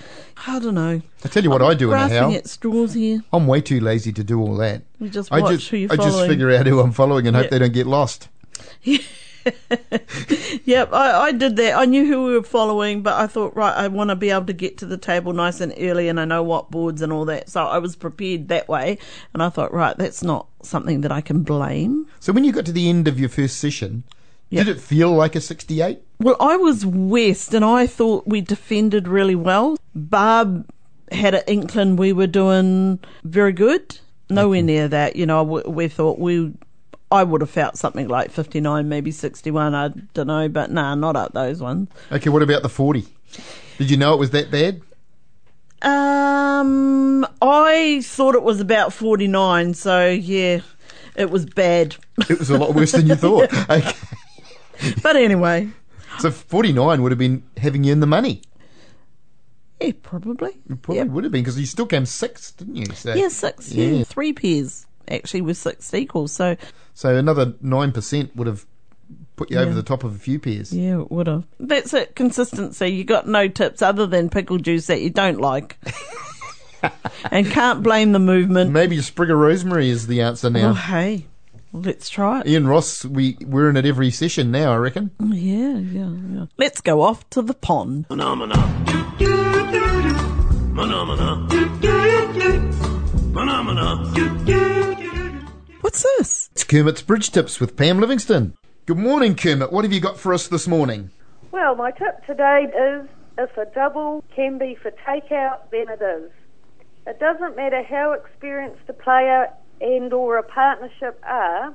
I 0.45 0.59
don't 0.59 0.75
know. 0.75 1.01
I 1.23 1.27
tell 1.29 1.43
you 1.43 1.49
what 1.49 1.61
I 1.61 1.73
do 1.73 1.91
in 1.93 1.97
a 1.97 2.09
Howell. 2.09 2.35
at 2.35 2.47
straws 2.47 2.93
here. 2.93 3.23
I'm 3.31 3.47
way 3.47 3.61
too 3.61 3.79
lazy 3.79 4.11
to 4.13 4.23
do 4.23 4.41
all 4.41 4.57
that. 4.57 4.81
You 4.99 5.09
just 5.09 5.31
I 5.31 5.39
watch 5.39 5.51
just, 5.59 5.69
who 5.69 5.77
you're 5.77 5.93
I 5.93 5.95
just 5.95 6.27
figure 6.27 6.51
out 6.51 6.67
who 6.67 6.81
I'm 6.81 6.91
following 6.91 7.27
and 7.27 7.35
hope 7.37 7.49
they 7.49 7.59
don't 7.59 7.73
get 7.73 7.87
lost. 7.87 8.27
Yep, 10.65 10.93
I, 10.93 11.11
I 11.27 11.31
did 11.31 11.55
that. 11.55 11.75
I 11.77 11.85
knew 11.85 12.05
who 12.05 12.25
we 12.25 12.33
were 12.33 12.43
following, 12.43 13.01
but 13.01 13.13
I 13.15 13.25
thought, 13.27 13.55
right, 13.55 13.73
I 13.75 13.87
want 13.87 14.09
to 14.09 14.15
be 14.15 14.29
able 14.29 14.45
to 14.45 14.53
get 14.53 14.77
to 14.79 14.85
the 14.85 14.97
table 14.97 15.33
nice 15.33 15.61
and 15.61 15.73
early, 15.79 16.07
and 16.07 16.19
I 16.19 16.25
know 16.25 16.43
what 16.43 16.69
boards 16.69 17.01
and 17.01 17.11
all 17.11 17.25
that. 17.25 17.49
So 17.49 17.63
I 17.65 17.79
was 17.79 17.95
prepared 17.95 18.49
that 18.49 18.67
way, 18.67 18.97
and 19.33 19.41
I 19.41 19.49
thought, 19.49 19.73
right, 19.73 19.97
that's 19.97 20.23
not 20.23 20.47
something 20.61 21.01
that 21.01 21.11
I 21.11 21.21
can 21.21 21.43
blame. 21.43 22.05
So 22.19 22.31
when 22.33 22.43
you 22.43 22.51
got 22.51 22.65
to 22.65 22.71
the 22.71 22.89
end 22.89 23.07
of 23.07 23.19
your 23.19 23.29
first 23.29 23.57
session, 23.57 24.03
Yeah. 24.49 24.63
did 24.63 24.77
it 24.77 24.81
feel 24.81 25.11
like 25.11 25.35
a 25.35 25.41
68? 25.41 25.99
Well, 26.19 26.35
I 26.39 26.57
was 26.57 26.85
west, 26.85 27.53
and 27.53 27.65
I 27.65 27.87
thought 27.87 28.27
we 28.27 28.41
defended 28.41 29.07
really 29.07 29.35
well. 29.35 29.77
Barb 29.95 30.69
had 31.11 31.33
an 31.33 31.43
inkling 31.47 31.95
we 31.95 32.13
were 32.13 32.27
doing 32.27 32.99
very 33.23 33.53
good. 33.53 33.97
Nowhere 34.29 34.61
near 34.61 34.87
that, 34.87 35.15
you 35.15 35.25
know. 35.25 35.43
We, 35.43 35.61
we 35.65 35.87
thought 35.87 36.19
we. 36.19 36.53
I 37.11 37.23
would 37.23 37.41
have 37.41 37.49
felt 37.49 37.75
something 37.77 38.07
like 38.07 38.29
59, 38.31 38.87
maybe 38.87 39.11
61, 39.11 39.73
I 39.73 39.87
don't 40.13 40.27
know, 40.27 40.47
but 40.47 40.71
nah, 40.71 40.93
not 40.95 41.15
up 41.15 41.33
those 41.33 41.59
ones. 41.61 41.89
Okay, 42.11 42.29
what 42.29 42.43
about 42.43 42.61
the 42.61 42.69
40? 42.69 43.05
Did 43.79 43.89
you 43.89 43.97
know 43.97 44.13
it 44.13 44.17
was 44.19 44.29
that 44.31 44.51
bad? 44.51 44.81
Um, 45.81 47.25
I 47.41 48.01
thought 48.03 48.35
it 48.35 48.43
was 48.43 48.59
about 48.59 48.93
49, 48.93 49.73
so 49.73 50.07
yeah, 50.09 50.59
it 51.15 51.29
was 51.31 51.45
bad. 51.45 51.95
It 52.29 52.37
was 52.37 52.49
a 52.49 52.57
lot 52.57 52.75
worse 52.75 52.91
than 52.91 53.07
you 53.07 53.15
thought. 53.25 53.51
Okay. 53.69 53.91
But 55.01 55.15
anyway, 55.15 55.69
So 56.19 56.29
49 56.31 57.01
would 57.01 57.11
have 57.11 57.19
been 57.19 57.43
having 57.57 57.83
you 57.83 57.91
in 57.91 58.01
the 58.01 58.07
money. 58.07 58.41
yeah, 59.81 59.93
probably. 60.03 60.51
It 60.69 60.81
probably 60.81 60.97
Yep. 60.97 61.07
would 61.07 61.23
have 61.23 61.31
been 61.33 61.41
because 61.43 61.59
you 61.59 61.65
still 61.65 61.85
came 61.85 62.05
sixth, 62.05 62.57
didn't 62.57 62.75
you? 62.75 62.85
So, 62.93 63.13
Yeah, 63.15 63.29
six, 63.29 63.71
yeah. 63.71 63.85
Yeah. 63.87 64.03
three 64.03 64.33
pairs 64.33 64.85
actually 65.09 65.41
with 65.41 65.57
six 65.57 65.93
equals. 65.93 66.31
So 66.31 66.55
so 66.93 67.15
another 67.15 67.47
9% 67.47 68.35
would 68.35 68.47
have 68.47 68.65
put 69.35 69.49
you 69.51 69.57
over 69.57 69.73
the 69.73 69.83
top 69.83 70.03
of 70.03 70.13
a 70.15 70.19
few 70.19 70.37
pairs. 70.39 70.73
Yeah, 70.73 70.99
it 71.01 71.09
would 71.11 71.27
have. 71.27 71.45
That's 71.59 71.93
it. 71.93 72.15
Consistency. 72.15 72.87
You 72.89 73.03
got 73.05 73.27
no 73.27 73.47
tips 73.47 73.81
other 73.81 74.05
than 74.05 74.29
pickle 74.29 74.57
juice 74.57 74.87
that 74.87 74.99
you 75.01 75.09
don't 75.09 75.39
like, 75.39 75.77
and 77.31 77.47
can't 77.49 77.81
blame 77.81 78.11
the 78.11 78.19
movement. 78.19 78.71
Maybe 78.71 78.97
a 78.97 79.01
sprig 79.01 79.31
of 79.31 79.37
rosemary 79.37 79.89
is 79.89 80.07
the 80.07 80.21
answer 80.21 80.47
Oh, 80.47 80.51
now. 80.51 80.73
hey, 80.73 81.25
let's 81.71 82.09
try 82.09 82.41
it. 82.41 82.47
Ian 82.47 82.67
Ross, 82.67 83.05
we 83.05 83.37
we're 83.45 83.69
in 83.69 83.77
at 83.77 83.85
every 83.85 84.11
session 84.11 84.51
now. 84.51 84.73
I 84.73 84.75
reckon. 84.77 85.11
Mm, 85.21 85.33
yeah, 85.33 85.77
yeah, 86.01 86.39
yeah. 86.39 86.45
Let's 86.57 86.81
go 86.81 87.01
off 87.01 87.29
to 87.29 87.41
the 87.41 87.53
pond. 87.53 88.07
Phenomena. 88.07 88.55
Phenomena. 90.75 91.47
Phenomena. 93.33 94.98
What's 95.81 96.03
this? 96.03 96.49
It's 96.51 96.65
Kermit's 96.65 97.01
Bridge 97.01 97.31
Tips 97.31 97.61
with 97.61 97.77
Pam 97.77 98.01
Livingston. 98.01 98.53
Good 98.85 98.97
morning, 98.97 99.33
Kermit. 99.33 99.71
What 99.71 99.85
have 99.85 99.93
you 99.93 100.01
got 100.01 100.19
for 100.19 100.33
us 100.33 100.49
this 100.49 100.67
morning? 100.67 101.09
Well, 101.51 101.73
my 101.75 101.91
tip 101.91 102.25
today 102.25 102.65
is 102.65 103.07
if 103.37 103.55
a 103.55 103.65
double 103.73 104.25
can 104.35 104.57
be 104.57 104.75
for 104.75 104.91
takeout, 104.91 105.59
then 105.71 105.87
it 105.87 106.01
is. 106.01 106.31
It 107.07 107.17
doesn't 107.21 107.55
matter 107.55 107.81
how 107.81 108.11
experienced 108.11 108.81
a 108.89 108.93
player 108.93 109.47
and 109.79 110.11
or 110.11 110.37
a 110.37 110.43
partnership 110.43 111.17
are. 111.25 111.73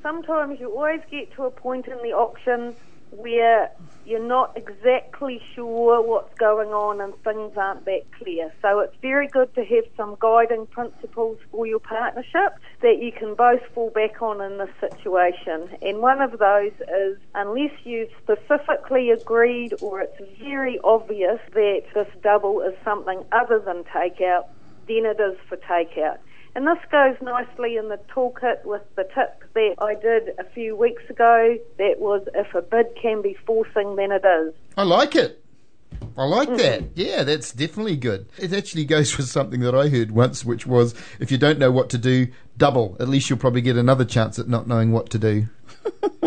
Sometimes 0.00 0.60
you 0.60 0.70
always 0.70 1.00
get 1.10 1.34
to 1.34 1.42
a 1.42 1.50
point 1.50 1.88
in 1.88 1.98
the 2.04 2.12
auction 2.12 2.76
where 3.16 3.70
you're 4.04 4.26
not 4.26 4.52
exactly 4.56 5.40
sure 5.54 6.02
what's 6.06 6.32
going 6.38 6.68
on 6.68 7.00
and 7.00 7.14
things 7.24 7.52
aren't 7.56 7.84
that 7.86 8.02
clear. 8.18 8.52
So 8.60 8.80
it's 8.80 8.96
very 9.00 9.28
good 9.28 9.54
to 9.54 9.64
have 9.64 9.84
some 9.96 10.16
guiding 10.20 10.66
principles 10.66 11.38
for 11.50 11.66
your 11.66 11.80
partnership 11.80 12.52
that 12.82 12.98
you 13.00 13.12
can 13.12 13.34
both 13.34 13.60
fall 13.74 13.90
back 13.94 14.20
on 14.20 14.42
in 14.42 14.58
this 14.58 14.68
situation. 14.78 15.68
And 15.80 16.00
one 16.00 16.20
of 16.20 16.38
those 16.38 16.72
is 16.80 17.16
unless 17.34 17.72
you've 17.84 18.10
specifically 18.22 19.10
agreed 19.10 19.70
or 19.80 20.02
it's 20.02 20.20
very 20.38 20.78
obvious 20.84 21.40
that 21.54 21.82
this 21.94 22.08
double 22.22 22.60
is 22.60 22.74
something 22.84 23.22
other 23.32 23.58
than 23.64 23.84
takeout, 23.84 24.44
then 24.86 25.06
it 25.06 25.18
is 25.18 25.38
for 25.48 25.56
takeout. 25.56 26.18
And 26.56 26.66
this 26.66 26.78
goes 26.90 27.16
nicely 27.20 27.76
in 27.76 27.88
the 27.88 27.98
toolkit 28.14 28.64
with 28.64 28.82
the 28.94 29.04
tip 29.14 29.42
that 29.54 29.74
I 29.78 29.94
did 29.94 30.34
a 30.38 30.44
few 30.44 30.76
weeks 30.76 31.02
ago. 31.10 31.58
That 31.78 31.96
was 31.98 32.26
if 32.34 32.54
a 32.54 32.62
bid 32.62 32.86
can 33.00 33.22
be 33.22 33.36
forcing, 33.44 33.96
then 33.96 34.12
it 34.12 34.24
is. 34.24 34.54
I 34.76 34.84
like 34.84 35.16
it. 35.16 35.44
I 36.16 36.24
like 36.24 36.48
mm. 36.48 36.58
that. 36.58 36.82
Yeah, 36.94 37.24
that's 37.24 37.52
definitely 37.52 37.96
good. 37.96 38.28
It 38.38 38.52
actually 38.52 38.84
goes 38.84 39.16
with 39.16 39.28
something 39.28 39.60
that 39.60 39.74
I 39.74 39.88
heard 39.88 40.12
once, 40.12 40.44
which 40.44 40.66
was 40.66 40.94
if 41.18 41.32
you 41.32 41.38
don't 41.38 41.58
know 41.58 41.72
what 41.72 41.90
to 41.90 41.98
do, 41.98 42.28
double. 42.56 42.96
At 43.00 43.08
least 43.08 43.28
you'll 43.28 43.38
probably 43.38 43.62
get 43.62 43.76
another 43.76 44.04
chance 44.04 44.38
at 44.38 44.48
not 44.48 44.68
knowing 44.68 44.92
what 44.92 45.10
to 45.10 45.18
do. 45.18 45.48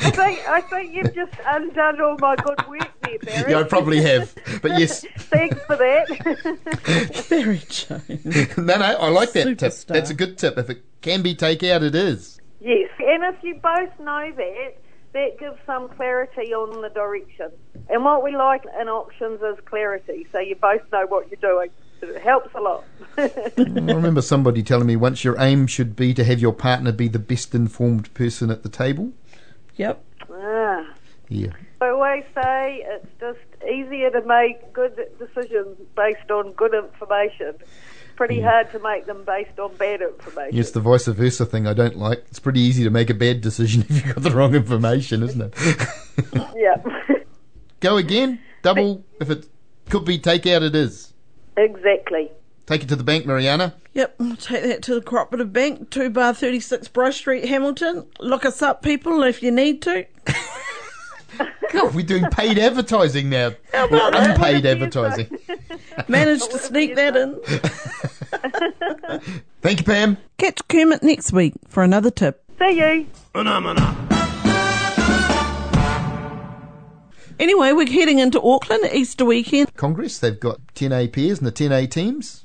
I 0.00 0.10
think, 0.10 0.48
I 0.48 0.60
think 0.60 0.94
you've 0.94 1.14
just 1.14 1.32
undone 1.46 2.00
all 2.00 2.16
my 2.18 2.36
good 2.36 2.66
work 2.68 2.95
there, 3.06 3.18
Barry. 3.18 3.52
Yeah, 3.52 3.60
I 3.60 3.62
probably 3.64 4.02
have. 4.02 4.34
But 4.62 4.78
yes, 4.78 5.04
Thanks 5.18 5.58
for 5.64 5.76
that. 5.76 7.24
Very 7.28 7.58
Jane. 7.68 8.48
no, 8.56 8.78
no, 8.78 8.84
I 8.84 9.08
like 9.08 9.32
that 9.32 9.58
tip. 9.58 9.74
That's 9.86 10.10
a 10.10 10.14
good 10.14 10.38
tip. 10.38 10.58
If 10.58 10.70
it 10.70 10.84
can 11.00 11.22
be 11.22 11.34
takeout, 11.34 11.82
it 11.82 11.94
is. 11.94 12.40
yes, 12.60 12.90
and 12.98 13.22
if 13.24 13.42
you 13.42 13.54
both 13.56 13.98
know 14.00 14.32
that, 14.36 14.74
that 15.12 15.38
gives 15.38 15.56
some 15.64 15.88
clarity 15.90 16.52
on 16.52 16.82
the 16.82 16.90
direction. 16.90 17.50
And 17.88 18.04
what 18.04 18.22
we 18.22 18.36
like 18.36 18.64
in 18.80 18.88
auctions 18.88 19.40
is 19.42 19.56
clarity, 19.64 20.26
so 20.32 20.38
you 20.40 20.56
both 20.56 20.82
know 20.92 21.06
what 21.06 21.30
you're 21.30 21.40
doing. 21.40 21.70
It 22.02 22.20
helps 22.20 22.54
a 22.54 22.60
lot. 22.60 22.84
I 23.16 23.30
remember 23.56 24.20
somebody 24.20 24.62
telling 24.62 24.86
me 24.86 24.96
once 24.96 25.24
your 25.24 25.40
aim 25.40 25.66
should 25.66 25.96
be 25.96 26.12
to 26.12 26.24
have 26.24 26.38
your 26.40 26.52
partner 26.52 26.92
be 26.92 27.08
the 27.08 27.18
best 27.18 27.54
informed 27.54 28.12
person 28.12 28.50
at 28.50 28.62
the 28.62 28.68
table. 28.68 29.12
Yep. 29.76 30.04
ah. 30.30 30.92
Yeah. 31.28 31.52
I 31.80 31.88
always 31.88 32.24
say 32.34 32.84
it's 32.86 33.06
just 33.20 33.64
easier 33.64 34.10
to 34.10 34.22
make 34.22 34.72
good 34.72 34.96
decisions 35.18 35.78
based 35.94 36.30
on 36.30 36.52
good 36.52 36.72
information. 36.74 37.54
It's 37.60 38.16
pretty 38.16 38.38
mm. 38.38 38.44
hard 38.44 38.72
to 38.72 38.78
make 38.78 39.04
them 39.04 39.24
based 39.24 39.58
on 39.58 39.74
bad 39.76 40.00
information. 40.00 40.58
It's 40.58 40.70
the 40.70 40.80
vice 40.80 41.06
versa 41.06 41.44
thing 41.44 41.66
I 41.66 41.74
don't 41.74 41.96
like. 41.96 42.24
It's 42.30 42.38
pretty 42.38 42.60
easy 42.60 42.82
to 42.84 42.90
make 42.90 43.10
a 43.10 43.14
bad 43.14 43.42
decision 43.42 43.82
if 43.88 43.90
you've 43.90 44.14
got 44.14 44.24
the 44.24 44.30
wrong 44.30 44.54
information, 44.54 45.22
isn't 45.22 45.40
it? 45.40 45.54
Yeah, 46.56 46.76
Go 47.80 47.98
again. 47.98 48.40
Double. 48.62 49.04
If 49.20 49.28
it 49.28 49.46
could 49.90 50.06
be 50.06 50.18
takeout, 50.18 50.62
it 50.62 50.74
is. 50.74 51.12
exactly. 51.56 52.30
Take 52.64 52.82
it 52.82 52.88
to 52.88 52.96
the 52.96 53.04
bank, 53.04 53.26
Mariana. 53.26 53.74
Yep, 53.92 54.16
I'll 54.18 54.36
take 54.36 54.64
that 54.64 54.82
to 54.84 54.94
the 54.94 55.00
Cooperative 55.00 55.52
Bank, 55.52 55.90
2 55.90 56.10
bar 56.10 56.34
36 56.34 56.88
Brush 56.88 57.18
Street, 57.18 57.44
Hamilton. 57.44 58.06
Look 58.18 58.44
us 58.44 58.60
up, 58.60 58.82
people, 58.82 59.22
if 59.22 59.42
you 59.42 59.50
need 59.52 59.82
to. 59.82 60.06
God, 61.72 61.94
we're 61.94 62.04
doing 62.06 62.24
paid 62.30 62.58
advertising 62.58 63.28
now. 63.30 63.48
Or 63.74 63.88
that? 63.88 64.14
unpaid 64.14 64.66
advertising. 64.66 65.38
Managed 66.08 66.50
to 66.50 66.58
sneak 66.58 66.94
that 66.96 67.16
in. 67.16 67.40
Thank 69.62 69.80
you, 69.80 69.84
Pam. 69.84 70.16
Catch 70.38 70.66
Kermit 70.68 71.02
next 71.02 71.32
week 71.32 71.54
for 71.68 71.82
another 71.82 72.10
tip. 72.10 72.42
See 72.58 72.78
you. 72.78 73.06
Phenomena. 73.32 73.94
Anyway, 77.38 77.72
we're 77.72 77.86
heading 77.86 78.18
into 78.18 78.40
Auckland 78.40 78.88
Easter 78.92 79.24
weekend. 79.24 79.74
Congress, 79.76 80.18
they've 80.18 80.40
got 80.40 80.58
10A 80.74 81.12
pairs 81.12 81.38
and 81.38 81.46
the 81.46 81.52
10A 81.52 81.90
teams. 81.90 82.44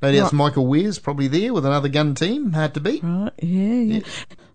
No 0.00 0.10
doubt 0.10 0.22
Right. 0.24 0.32
Michael 0.32 0.66
Weir's 0.66 0.98
probably 0.98 1.28
there 1.28 1.54
with 1.54 1.64
another 1.64 1.88
gun 1.88 2.16
team. 2.16 2.52
Hard 2.52 2.74
to 2.74 2.80
beat. 2.80 3.04
Right, 3.04 3.30
yeah, 3.40 3.98
yeah. 3.98 4.00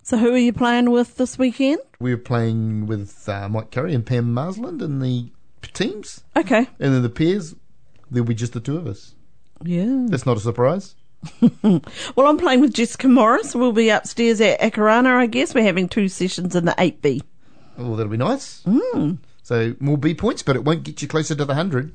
So 0.07 0.15
who 0.17 0.33
are 0.33 0.37
you 0.37 0.53
playing 0.53 0.89
with 0.91 1.17
this 1.17 1.37
weekend? 1.37 1.81
We're 1.99 2.15
playing 2.15 2.85
with 2.85 3.27
uh, 3.27 3.49
Mike 3.49 3.71
Curry 3.71 3.93
and 3.93 4.05
Pam 4.05 4.33
Marsland 4.33 4.81
in 4.81 4.99
the 4.99 5.29
teams. 5.73 6.23
Okay. 6.33 6.59
And 6.79 6.93
then 6.93 7.01
the 7.03 7.09
pairs, 7.09 7.55
there'll 8.09 8.25
be 8.25 8.33
just 8.33 8.53
the 8.53 8.61
two 8.61 8.77
of 8.77 8.87
us. 8.87 9.15
Yeah. 9.65 10.05
That's 10.07 10.25
not 10.25 10.37
a 10.37 10.39
surprise. 10.39 10.95
Well, 11.61 12.29
I'm 12.29 12.37
playing 12.37 12.61
with 12.61 12.73
Jessica 12.73 13.09
Morris. 13.09 13.53
We'll 13.53 13.73
be 13.73 13.89
upstairs 13.89 14.39
at 14.39 14.61
Akarana, 14.61 15.13
I 15.13 15.25
guess. 15.25 15.53
We're 15.53 15.65
having 15.65 15.89
two 15.89 16.07
sessions 16.07 16.55
in 16.55 16.63
the 16.63 16.71
8B. 16.71 17.21
Oh, 17.77 17.97
that'll 17.97 18.09
be 18.09 18.15
nice. 18.15 18.63
Mm. 18.63 19.17
So 19.43 19.75
more 19.81 19.97
B 19.97 20.13
points, 20.13 20.41
but 20.41 20.55
it 20.55 20.63
won't 20.63 20.83
get 20.83 21.01
you 21.01 21.09
closer 21.09 21.35
to 21.35 21.43
the 21.43 21.53
100. 21.53 21.93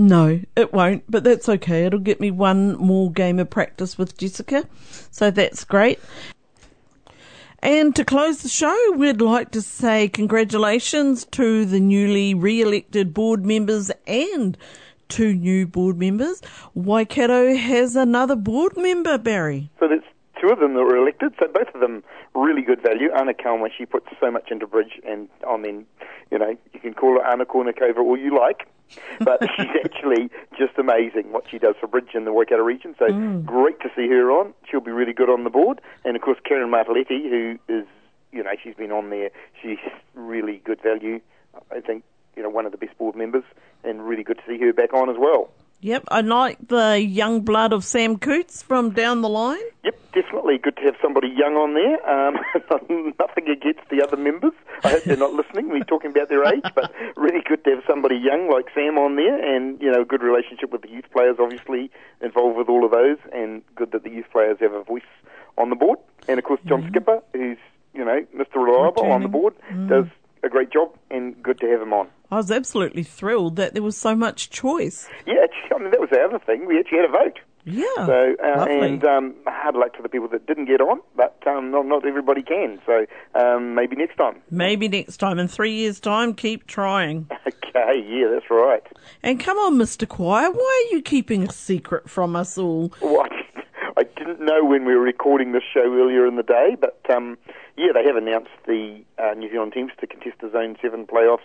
No, 0.00 0.40
it 0.56 0.72
won't, 0.72 1.04
but 1.08 1.22
that's 1.22 1.48
okay. 1.48 1.86
It'll 1.86 2.00
get 2.00 2.18
me 2.18 2.32
one 2.32 2.76
more 2.76 3.12
game 3.12 3.38
of 3.38 3.50
practice 3.50 3.96
with 3.96 4.18
Jessica. 4.18 4.64
So 5.12 5.30
that's 5.30 5.62
great. 5.62 6.00
And 7.62 7.94
to 7.94 8.04
close 8.04 8.42
the 8.42 8.48
show, 8.48 8.76
we'd 8.96 9.20
like 9.20 9.52
to 9.52 9.62
say 9.62 10.08
congratulations 10.08 11.24
to 11.26 11.64
the 11.64 11.78
newly 11.78 12.34
re-elected 12.34 13.14
board 13.14 13.46
members 13.46 13.88
and 14.04 14.58
two 15.08 15.34
new 15.34 15.68
board 15.68 15.96
members. 15.96 16.42
Waikato 16.74 17.54
has 17.54 17.94
another 17.94 18.34
board 18.34 18.76
member, 18.76 19.16
Barry. 19.16 19.70
So 19.78 19.86
there's 19.86 20.02
two 20.40 20.48
of 20.48 20.58
them 20.58 20.74
that 20.74 20.82
were 20.82 20.96
elected, 20.96 21.34
so 21.38 21.46
both 21.46 21.72
of 21.72 21.80
them 21.80 22.02
really 22.34 22.62
good 22.62 22.82
value. 22.82 23.10
Anna 23.16 23.32
Kalma, 23.32 23.68
she 23.76 23.86
puts 23.86 24.06
so 24.18 24.28
much 24.28 24.50
into 24.50 24.66
bridge, 24.66 25.00
and 25.06 25.28
I 25.48 25.56
mean, 25.56 25.86
you 26.32 26.38
know, 26.40 26.56
you 26.72 26.80
can 26.80 26.94
call 26.94 27.20
her 27.20 27.24
Anna 27.24 27.44
Kournikova 27.44 27.98
all 27.98 28.18
you 28.18 28.36
like, 28.36 28.66
but 29.20 29.40
she's 29.56 29.70
actually 29.84 30.30
just 30.56 30.78
amazing 30.78 31.32
what 31.32 31.44
she 31.50 31.58
does 31.58 31.74
for 31.80 31.86
bridge 31.86 32.10
in 32.14 32.24
the 32.24 32.32
Waikato 32.32 32.62
region. 32.62 32.94
So 32.98 33.06
mm. 33.06 33.44
great 33.44 33.80
to 33.80 33.90
see 33.94 34.08
her 34.08 34.30
on. 34.30 34.54
She'll 34.70 34.80
be 34.80 34.90
really 34.90 35.12
good 35.12 35.30
on 35.30 35.44
the 35.44 35.50
board, 35.50 35.80
and 36.04 36.16
of 36.16 36.22
course 36.22 36.38
Karen 36.44 36.70
Martelletti, 36.70 37.28
who 37.28 37.58
is, 37.68 37.86
you 38.32 38.42
know, 38.42 38.50
she's 38.62 38.74
been 38.74 38.92
on 38.92 39.10
there. 39.10 39.30
She's 39.60 39.78
really 40.14 40.62
good 40.64 40.80
value. 40.82 41.20
I 41.70 41.80
think 41.80 42.04
you 42.36 42.42
know 42.42 42.48
one 42.48 42.66
of 42.66 42.72
the 42.72 42.78
best 42.78 42.96
board 42.98 43.16
members, 43.16 43.44
and 43.84 44.06
really 44.06 44.22
good 44.22 44.38
to 44.38 44.42
see 44.46 44.58
her 44.58 44.72
back 44.72 44.92
on 44.94 45.10
as 45.10 45.16
well. 45.18 45.50
Yep, 45.84 46.04
I 46.12 46.20
like 46.20 46.68
the 46.68 47.02
young 47.02 47.40
blood 47.40 47.72
of 47.72 47.84
Sam 47.84 48.16
Coots 48.16 48.62
from 48.62 48.90
down 48.90 49.20
the 49.20 49.28
line. 49.28 49.58
Yep, 49.82 49.98
definitely 50.12 50.58
good 50.58 50.76
to 50.76 50.82
have 50.82 50.94
somebody 51.02 51.26
young 51.26 51.56
on 51.56 51.74
there. 51.74 51.98
Um, 52.08 52.36
nothing 53.18 53.48
against 53.50 53.90
the 53.90 54.00
other 54.00 54.16
members. 54.16 54.52
I 54.84 54.90
hope 54.90 55.02
they're 55.02 55.16
not 55.16 55.32
listening. 55.32 55.70
We're 55.70 55.82
talking 55.82 56.12
about 56.12 56.28
their 56.28 56.44
age, 56.44 56.62
but 56.76 56.92
really 57.16 57.42
good 57.44 57.64
to 57.64 57.70
have 57.70 57.82
somebody 57.84 58.14
young 58.14 58.48
like 58.48 58.66
Sam 58.72 58.96
on 58.96 59.16
there, 59.16 59.34
and 59.56 59.82
you 59.82 59.90
know, 59.90 60.04
good 60.04 60.22
relationship 60.22 60.70
with 60.70 60.82
the 60.82 60.88
youth 60.88 61.10
players, 61.12 61.38
obviously 61.40 61.90
involved 62.20 62.56
with 62.56 62.68
all 62.68 62.84
of 62.84 62.92
those, 62.92 63.18
and 63.32 63.62
good 63.74 63.90
that 63.90 64.04
the 64.04 64.10
youth 64.10 64.26
players 64.30 64.58
have 64.60 64.74
a 64.74 64.84
voice 64.84 65.02
on 65.58 65.70
the 65.70 65.76
board. 65.76 65.98
And 66.28 66.38
of 66.38 66.44
course, 66.44 66.60
John 66.64 66.86
Skipper, 66.90 67.24
who's 67.32 67.58
you 67.92 68.04
know 68.04 68.24
Mr. 68.36 68.64
Reliable 68.64 69.10
on 69.10 69.22
the 69.22 69.28
board, 69.28 69.54
does 69.88 70.06
a 70.44 70.48
great 70.48 70.70
job, 70.70 70.94
and 71.10 71.42
good 71.42 71.58
to 71.58 71.66
have 71.66 71.82
him 71.82 71.92
on. 71.92 72.06
I 72.32 72.36
was 72.36 72.50
absolutely 72.50 73.02
thrilled 73.02 73.56
that 73.56 73.74
there 73.74 73.82
was 73.82 73.94
so 73.94 74.16
much 74.16 74.48
choice. 74.48 75.06
Yeah, 75.26 75.46
I 75.70 75.78
mean 75.78 75.90
that 75.90 76.00
was 76.00 76.08
the 76.10 76.18
other 76.22 76.38
thing. 76.38 76.64
We 76.64 76.78
actually 76.78 77.00
had 77.00 77.10
a 77.10 77.12
vote. 77.12 77.38
Yeah, 77.64 78.06
So, 78.06 78.34
uh, 78.42 78.66
and 78.68 79.04
um, 79.04 79.34
hard 79.46 79.76
luck 79.76 79.94
to 79.96 80.02
the 80.02 80.08
people 80.08 80.28
that 80.28 80.46
didn't 80.46 80.64
get 80.64 80.80
on, 80.80 81.00
but 81.14 81.36
um, 81.46 81.70
not, 81.70 81.86
not 81.86 82.06
everybody 82.06 82.42
can. 82.42 82.80
So 82.86 83.06
um, 83.34 83.74
maybe 83.74 83.96
next 83.96 84.16
time. 84.16 84.40
Maybe 84.50 84.88
next 84.88 85.18
time, 85.18 85.38
in 85.38 85.46
three 85.46 85.74
years' 85.74 86.00
time, 86.00 86.34
keep 86.34 86.66
trying. 86.66 87.28
Okay, 87.74 88.04
yeah, 88.06 88.28
that's 88.30 88.50
right. 88.50 88.82
And 89.22 89.40
come 89.40 89.56
on, 89.56 89.76
Mr. 89.76 90.06
Choir, 90.06 90.50
why 90.50 90.88
are 90.90 90.94
you 90.94 91.00
keeping 91.00 91.44
a 91.44 91.50
secret 91.50 92.10
from 92.10 92.36
us 92.36 92.58
all? 92.58 92.92
Well, 93.00 93.26
I 93.96 94.02
didn't 94.02 94.40
know 94.40 94.62
when 94.62 94.84
we 94.84 94.94
were 94.94 95.00
recording 95.00 95.52
this 95.52 95.62
show 95.72 95.80
earlier 95.80 96.26
in 96.26 96.36
the 96.36 96.42
day, 96.42 96.76
but 96.78 97.00
um, 97.08 97.38
yeah, 97.78 97.92
they 97.94 98.04
have 98.04 98.16
announced 98.16 98.50
the 98.66 99.02
uh, 99.16 99.32
New 99.32 99.50
Zealand 99.50 99.72
teams 99.72 99.92
to 100.00 100.06
contest 100.06 100.36
the 100.42 100.50
Zone 100.50 100.76
7 100.82 101.06
playoffs 101.06 101.38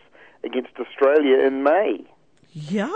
against 0.43 0.71
Australia 0.79 1.45
in 1.45 1.63
May. 1.63 2.05
Yeah. 2.53 2.87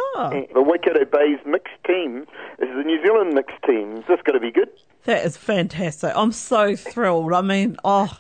The 0.54 0.62
Waikato 0.62 1.06
Bays 1.06 1.40
mixed 1.46 1.74
team 1.86 2.26
is 2.60 2.70
the 2.76 2.84
New 2.84 3.02
Zealand 3.04 3.34
mixed 3.34 3.62
team. 3.64 3.98
Is 3.98 4.06
this 4.08 4.20
going 4.24 4.34
to 4.34 4.40
be 4.40 4.52
good? 4.52 4.70
That 5.06 5.26
is 5.26 5.38
fantastic. 5.38 6.14
I'm 6.16 6.32
so 6.32 6.76
thrilled. 6.76 7.34
I 7.34 7.42
mean, 7.42 7.78
oh, 7.84 8.20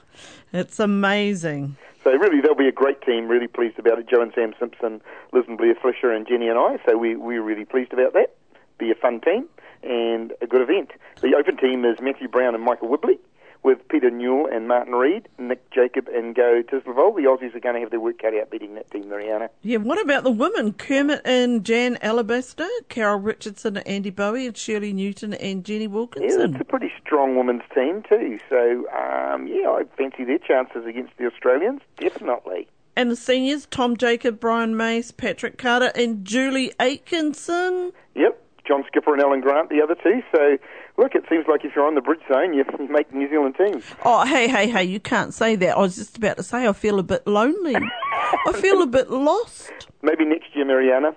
it's 0.53 0.79
amazing. 0.79 1.77
So 2.03 2.11
really, 2.11 2.41
they'll 2.41 2.55
be 2.55 2.67
a 2.67 2.71
great 2.71 3.01
team. 3.01 3.27
Really 3.27 3.47
pleased 3.47 3.77
about 3.79 3.99
it. 3.99 4.09
Joe 4.09 4.21
and 4.21 4.31
Sam 4.33 4.53
Simpson, 4.59 5.01
Liz 5.33 5.45
and 5.47 5.57
Blair 5.57 5.75
Fisher, 5.75 6.11
and 6.11 6.27
Jenny 6.27 6.47
and 6.47 6.57
I. 6.57 6.77
So 6.87 6.97
we 6.97 7.15
we're 7.15 7.43
really 7.43 7.65
pleased 7.65 7.93
about 7.93 8.13
that. 8.13 8.35
Be 8.77 8.91
a 8.91 8.95
fun 8.95 9.21
team 9.21 9.47
and 9.83 10.33
a 10.41 10.47
good 10.47 10.61
event. 10.61 10.91
The 11.21 11.35
open 11.35 11.57
team 11.57 11.85
is 11.85 11.97
Matthew 12.01 12.27
Brown 12.27 12.55
and 12.55 12.63
Michael 12.63 12.87
Whibley, 12.87 13.19
with 13.63 13.87
Peter 13.89 14.09
Newell 14.09 14.47
and 14.51 14.67
Martin 14.67 14.93
Reed, 14.93 15.27
Nick 15.37 15.69
Jacob 15.71 16.07
and 16.07 16.35
Go 16.35 16.63
Tislevoll. 16.63 17.15
The 17.15 17.23
Aussies 17.23 17.55
are 17.55 17.59
going 17.59 17.75
to 17.75 17.81
have 17.81 17.91
their 17.91 17.99
work 17.99 18.19
cut 18.19 18.33
out 18.33 18.49
beating 18.49 18.75
that 18.75 18.89
team, 18.89 19.09
Mariana. 19.09 19.49
Yeah, 19.61 19.77
what 19.77 20.01
about 20.01 20.23
the 20.23 20.31
women? 20.31 20.73
Kermit 20.73 21.21
and 21.25 21.63
Jan 21.63 21.97
Alabaster, 22.01 22.67
Carol 22.89 23.19
Richardson 23.19 23.77
and 23.77 23.87
Andy 23.87 24.09
Bowie, 24.09 24.47
and 24.47 24.57
Shirley 24.57 24.93
Newton 24.93 25.33
and 25.35 25.63
Jenny 25.63 25.87
Wilkinson. 25.87 26.39
Yeah, 26.39 26.45
it's 26.47 26.61
a 26.61 26.65
pretty 26.65 26.91
strong 27.03 27.35
women's 27.35 27.63
team 27.73 28.03
too. 28.07 28.39
So 28.49 28.87
um, 28.89 29.47
yeah, 29.47 29.69
I 29.69 29.83
fancy 29.97 30.23
their 30.23 30.39
chances 30.39 30.85
against 30.85 31.17
the 31.17 31.27
Australians 31.27 31.81
definitely. 31.97 32.67
And 32.95 33.09
the 33.09 33.15
seniors, 33.15 33.67
Tom 33.67 33.95
Jacob, 33.95 34.39
Brian 34.39 34.75
Mace, 34.75 35.11
Patrick 35.11 35.57
Carter, 35.57 35.91
and 35.95 36.25
Julie 36.25 36.73
Atkinson. 36.77 37.93
Yep, 38.15 38.41
John 38.67 38.83
Skipper 38.87 39.13
and 39.13 39.23
Ellen 39.23 39.41
Grant, 39.41 39.69
the 39.69 39.81
other 39.81 39.95
two. 39.95 40.21
So 40.31 40.57
look, 41.01 41.15
it 41.15 41.23
seems 41.29 41.45
like 41.47 41.65
if 41.65 41.75
you're 41.75 41.85
on 41.87 41.95
the 41.95 42.01
bridge 42.01 42.21
zone, 42.31 42.53
you, 42.53 42.63
you 42.79 42.87
make 42.89 43.09
the 43.11 43.17
New 43.17 43.29
Zealand 43.29 43.55
team. 43.57 43.81
Oh, 44.05 44.25
hey, 44.25 44.47
hey, 44.47 44.69
hey, 44.69 44.83
you 44.83 44.99
can't 44.99 45.33
say 45.33 45.55
that. 45.57 45.75
I 45.75 45.79
was 45.79 45.95
just 45.95 46.17
about 46.17 46.37
to 46.37 46.43
say 46.43 46.67
I 46.67 46.73
feel 46.73 46.99
a 46.99 47.03
bit 47.03 47.25
lonely. 47.27 47.75
I 47.75 48.53
feel 48.53 48.81
a 48.81 48.87
bit 48.87 49.09
lost. 49.09 49.71
Maybe 50.01 50.25
next 50.25 50.55
year, 50.55 50.65
Mariana. 50.65 51.15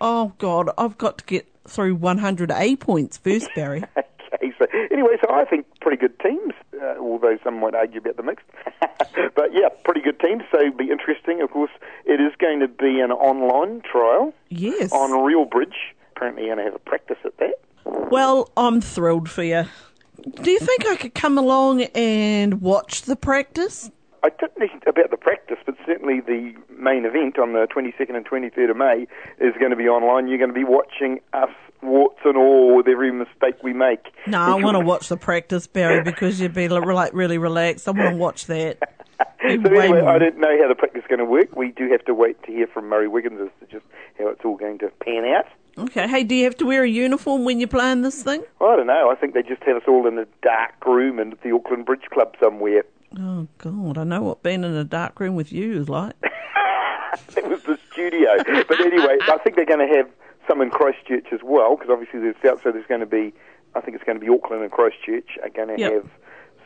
Oh, 0.00 0.32
God, 0.38 0.70
I've 0.78 0.96
got 0.98 1.18
to 1.18 1.24
get 1.24 1.46
through 1.66 1.94
100 1.96 2.50
A 2.50 2.76
points 2.76 3.16
first, 3.18 3.48
Barry. 3.54 3.84
Okay, 4.34 4.52
so 4.58 4.66
anyway, 4.90 5.16
so 5.24 5.32
I 5.32 5.44
think 5.44 5.64
pretty 5.80 5.96
good 5.96 6.18
teams, 6.18 6.52
uh, 6.82 6.96
although 6.98 7.38
some 7.44 7.60
might 7.60 7.74
argue 7.76 8.00
about 8.00 8.16
the 8.16 8.24
mix. 8.24 8.42
but 9.36 9.52
yeah, 9.54 9.68
pretty 9.84 10.00
good 10.00 10.18
teams, 10.18 10.42
so 10.50 10.58
it'll 10.58 10.76
be 10.76 10.90
interesting. 10.90 11.40
Of 11.40 11.52
course, 11.52 11.70
it 12.04 12.20
is 12.20 12.32
going 12.40 12.58
to 12.58 12.66
be 12.66 12.98
an 12.98 13.12
online 13.12 13.80
trial 13.82 14.34
Yes. 14.48 14.90
on 14.90 15.10
RealBridge. 15.10 15.76
Apparently, 16.16 16.46
you're 16.46 16.56
going 16.56 16.66
to 16.66 16.72
have 16.72 16.74
a 16.74 16.84
practice 16.84 17.16
at 17.24 17.36
that. 17.38 17.54
Well, 18.14 18.48
I'm 18.56 18.80
thrilled 18.80 19.28
for 19.28 19.42
you. 19.42 19.64
Do 20.40 20.48
you 20.48 20.60
think 20.60 20.86
I 20.86 20.94
could 20.94 21.14
come 21.14 21.36
along 21.36 21.82
and 21.96 22.62
watch 22.62 23.02
the 23.02 23.16
practice? 23.16 23.90
I 24.22 24.28
don't 24.38 24.56
know 24.56 24.68
about 24.86 25.10
the 25.10 25.16
practice, 25.16 25.58
but 25.66 25.74
certainly 25.84 26.20
the 26.20 26.54
main 26.78 27.06
event 27.06 27.40
on 27.40 27.54
the 27.54 27.66
22nd 27.66 28.14
and 28.14 28.24
23rd 28.24 28.70
of 28.70 28.76
May 28.76 29.08
is 29.44 29.52
going 29.58 29.70
to 29.70 29.76
be 29.76 29.88
online. 29.88 30.28
You're 30.28 30.38
going 30.38 30.50
to 30.50 30.54
be 30.54 30.62
watching 30.62 31.18
us, 31.32 31.50
warts 31.82 32.20
and 32.24 32.36
all, 32.36 32.76
with 32.76 32.86
every 32.86 33.10
mistake 33.10 33.60
we 33.64 33.72
make. 33.72 34.06
No, 34.28 34.40
I 34.40 34.54
want 34.62 34.76
to 34.76 34.80
watch 34.84 35.08
the 35.08 35.16
practice, 35.16 35.66
Barry, 35.66 36.04
because 36.04 36.40
you'd 36.40 36.54
be 36.54 36.68
like 36.68 37.14
really 37.14 37.38
relaxed. 37.38 37.88
I 37.88 37.90
want 37.90 38.10
to 38.10 38.16
watch 38.16 38.46
that. 38.46 38.78
So 39.42 39.50
anyway. 39.50 40.00
I 40.00 40.18
don't 40.18 40.38
know 40.38 40.58
how 40.62 40.68
the 40.68 40.74
practice 40.74 41.02
is 41.02 41.08
going 41.08 41.18
to 41.18 41.24
work. 41.26 41.54
We 41.54 41.70
do 41.72 41.90
have 41.90 42.02
to 42.06 42.14
wait 42.14 42.42
to 42.44 42.46
hear 42.50 42.66
from 42.66 42.88
Murray 42.88 43.08
Wiggins 43.08 43.38
as 43.42 43.48
to 43.60 43.72
just 43.74 43.84
how 44.18 44.28
it's 44.28 44.42
all 44.42 44.56
going 44.56 44.78
to 44.78 44.88
pan 45.04 45.26
out. 45.26 45.44
Okay. 45.76 46.06
Hey, 46.06 46.22
do 46.24 46.34
you 46.34 46.44
have 46.44 46.56
to 46.58 46.66
wear 46.66 46.84
a 46.84 46.88
uniform 46.88 47.44
when 47.44 47.58
you're 47.58 47.68
playing 47.68 48.02
this 48.02 48.22
thing? 48.22 48.42
Well, 48.60 48.70
I 48.70 48.76
don't 48.76 48.86
know. 48.86 49.10
I 49.10 49.14
think 49.16 49.34
they 49.34 49.42
just 49.42 49.62
have 49.64 49.76
us 49.76 49.82
all 49.88 50.06
in 50.06 50.18
a 50.18 50.26
dark 50.42 50.84
room 50.86 51.18
in 51.18 51.34
the 51.42 51.52
Auckland 51.52 51.84
Bridge 51.86 52.04
Club 52.12 52.34
somewhere. 52.42 52.84
Oh 53.18 53.46
God, 53.58 53.98
I 53.98 54.04
know 54.04 54.22
what 54.22 54.42
being 54.42 54.64
in 54.64 54.74
a 54.74 54.84
dark 54.84 55.18
room 55.20 55.34
with 55.34 55.52
you 55.52 55.80
is 55.80 55.88
like. 55.88 56.14
it 57.36 57.48
was 57.48 57.60
the 57.64 57.78
studio. 57.92 58.36
But 58.68 58.80
anyway, 58.80 59.18
I 59.28 59.38
think 59.42 59.56
they're 59.56 59.64
going 59.66 59.86
to 59.88 59.96
have 59.96 60.08
some 60.48 60.60
in 60.60 60.70
Christchurch 60.70 61.26
as 61.32 61.40
well, 61.42 61.76
because 61.76 61.90
obviously 61.90 62.20
there's 62.20 62.36
south, 62.44 62.60
so 62.62 62.70
there's 62.72 62.86
going 62.86 63.00
to 63.00 63.06
be, 63.06 63.32
I 63.74 63.80
think 63.80 63.94
it's 63.96 64.04
going 64.04 64.18
to 64.18 64.24
be 64.24 64.30
Auckland 64.32 64.62
and 64.62 64.70
Christchurch 64.70 65.38
are 65.42 65.48
going 65.50 65.68
to 65.68 65.78
Yep. 65.78 65.92
have 65.92 66.10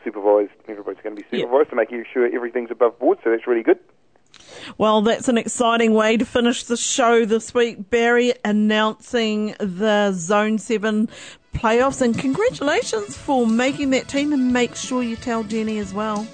supervised, 0.03 0.51
everybody's 0.67 1.01
going 1.03 1.15
to 1.15 1.21
be 1.21 1.27
Yep. 1.31 1.41
supervised 1.45 1.69
to 1.69 1.75
make 1.75 1.89
sure 2.11 2.25
everything's 2.33 2.71
above 2.71 2.97
board, 2.99 3.19
so 3.23 3.29
that's 3.29 3.47
really 3.47 3.63
good. 3.63 3.79
Well, 4.77 5.01
that's 5.01 5.27
an 5.27 5.37
exciting 5.37 5.93
way 5.93 6.17
to 6.17 6.25
finish 6.25 6.63
the 6.63 6.77
show 6.77 7.25
this 7.25 7.53
week. 7.53 7.89
Barry 7.89 8.33
announcing 8.45 9.55
the 9.59 10.11
Zone 10.13 10.57
7 10.57 11.09
playoffs, 11.53 12.01
and 12.01 12.17
congratulations 12.17 13.17
for 13.17 13.47
making 13.47 13.89
that 13.91 14.07
team, 14.07 14.33
and 14.33 14.53
make 14.53 14.75
sure 14.75 15.03
you 15.03 15.15
tell 15.15 15.43
Jenny 15.43 15.79
as 15.79 15.93
well. 15.93 16.27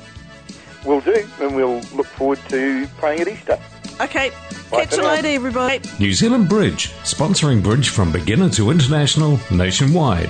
We'll 0.85 1.01
do, 1.01 1.27
and 1.39 1.55
we'll 1.55 1.81
look 1.95 2.05
forward 2.07 2.39
to 2.49 2.87
playing 2.97 3.21
at 3.21 3.27
Easter. 3.27 3.59
Okay, 4.01 4.31
Bye 4.69 4.85
catch 4.85 4.97
you 4.97 5.03
now. 5.03 5.15
later, 5.15 5.27
everybody. 5.29 5.81
New 5.99 6.13
Zealand 6.13 6.49
Bridge, 6.49 6.91
sponsoring 7.03 7.63
bridge 7.63 7.89
from 7.89 8.11
beginner 8.11 8.49
to 8.49 8.69
international 8.69 9.39
nationwide. 9.51 10.29